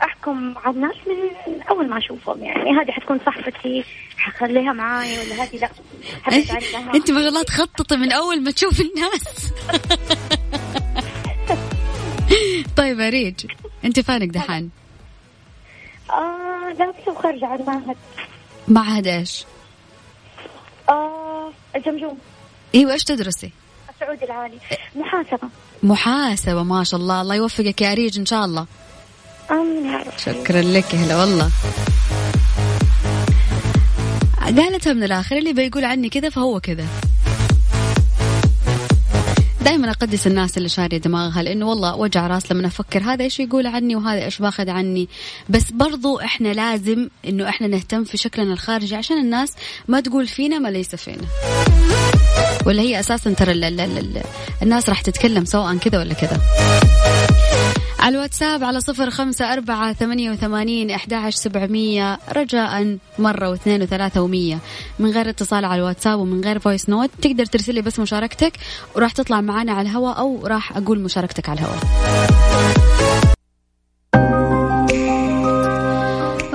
أحكم 0.02 0.58
على 0.58 0.76
الناس 0.76 0.94
من 1.06 1.62
أول 1.62 1.88
ما 1.88 1.98
أشوفهم. 1.98 2.44
يعني 2.44 2.70
هذه 2.70 2.90
حتكون 2.90 3.20
صاحبتي 3.24 3.84
حخليها 4.16 4.72
معاي 4.72 5.18
ولا 5.18 5.42
هذه 5.44 5.56
لا. 5.56 5.70
انت 6.94 7.10
ما 7.10 7.20
شاء 7.20 7.28
الله 7.28 7.42
تخططي 7.42 7.96
من 7.96 8.12
أول 8.12 8.42
ما 8.42 8.50
تشوفي 8.50 8.82
الناس. 8.82 9.52
طيب 12.76 13.00
أريج 13.00 13.46
أنت 13.84 14.00
فانك 14.00 14.28
دحين؟ 14.28 14.70
آه 16.10 16.59
لا 16.78 16.90
بس 16.90 17.16
خارجة 17.22 17.46
على 17.46 17.60
المعهد. 17.60 17.96
معهد 18.68 19.06
إيش؟ 19.06 19.44
آه 20.88 21.50
الجمجوم. 21.76 22.18
أيوه 22.74 22.92
إيش 22.92 23.04
تدرسي؟ 23.04 23.50
السعودي 23.94 24.24
العالي. 24.24 24.58
محاسبة. 24.96 25.48
محاسبة 25.82 26.62
ما 26.62 26.84
شاء 26.84 27.00
الله. 27.00 27.20
الله 27.20 27.34
يوفقك 27.34 27.80
يا 27.80 27.92
أريج 27.92 28.18
إن 28.18 28.26
شاء 28.26 28.44
الله. 28.44 28.66
آمين 29.50 30.00
شكرا 30.16 30.62
لك 30.62 30.94
هلا 30.94 31.20
والله. 31.20 31.50
قالتها 34.40 34.92
من 34.92 35.02
الآخر 35.02 35.36
اللي 35.36 35.52
بيقول 35.52 35.84
عني 35.84 36.08
كذا 36.08 36.30
فهو 36.30 36.60
كذا. 36.60 36.86
دائما 39.64 39.90
أقدس 39.90 40.26
الناس 40.26 40.56
اللي 40.56 40.68
شارية 40.68 40.98
دماغها 40.98 41.42
لأنه 41.42 41.68
والله 41.68 41.96
وجع 41.96 42.26
راس 42.26 42.52
لما 42.52 42.66
أفكر 42.66 43.02
هذا 43.02 43.24
إيش 43.24 43.40
يقول 43.40 43.66
عني 43.66 43.96
وهذا 43.96 44.24
إيش 44.24 44.38
باخذ 44.38 44.70
عني. 44.70 45.08
بس 45.48 45.70
برضو 45.70 46.20
إحنا 46.20 46.48
لازم 46.48 47.08
إنه 47.28 47.48
إحنا 47.48 47.66
نهتم 47.66 48.04
في 48.04 48.16
شكلنا 48.16 48.52
الخارجي 48.52 48.96
عشان 48.96 49.18
الناس 49.18 49.52
ما 49.88 50.00
تقول 50.00 50.26
فينا 50.26 50.58
ما 50.58 50.68
ليس 50.68 50.94
فينا. 50.94 51.24
ولا 52.66 52.82
هي 52.82 53.00
أساسا 53.00 53.32
ترى 53.32 53.52
الناس 54.62 54.88
راح 54.88 55.00
تتكلم 55.00 55.44
سواء 55.44 55.76
كذا 55.76 55.98
ولا 55.98 56.14
كذا. 56.14 56.40
على 58.00 58.16
الواتساب 58.16 58.64
على 58.64 58.80
صفر 58.80 59.10
خمسة 59.10 59.52
أربعة 59.52 59.92
ثمانية 59.92 60.30
وثمانين 60.30 60.90
أحد 60.90 61.30
سبعمية. 61.30 62.18
رجاء 62.36 62.98
مرة 63.18 63.48
واثنين 63.48 63.82
وثلاثة 63.82 64.20
ومية. 64.20 64.58
من 64.98 65.10
غير 65.10 65.28
اتصال 65.28 65.64
على 65.64 65.80
الواتساب 65.80 66.18
ومن 66.18 66.44
غير 66.44 66.58
voice 66.58 66.88
note 66.88 67.10
تقدر 67.22 67.44
ترسلي 67.44 67.82
بس 67.82 67.98
مشاركتك 67.98 68.52
وراح 68.96 69.12
تطلع 69.12 69.40
معنا 69.40 69.72
على 69.72 69.88
الهواء 69.88 70.18
أو 70.18 70.46
راح 70.46 70.76
أقول 70.76 71.00
مشاركتك 71.00 71.48
على 71.48 71.60
الهواء. 71.60 71.78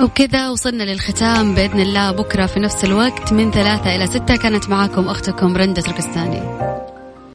وبكذا 0.02 0.50
وصلنا 0.50 0.82
للختام 0.82 1.54
بإذن 1.54 1.80
الله. 1.80 2.10
بكرة 2.10 2.46
في 2.46 2.60
نفس 2.60 2.84
الوقت 2.84 3.32
من 3.32 3.50
ثلاثة 3.50 3.96
إلى 3.96 4.06
ستة. 4.06 4.36
كانت 4.36 4.68
معاكم 4.68 5.08
أختكم 5.08 5.56
رندة 5.56 5.82
تركستاني. 5.82 6.42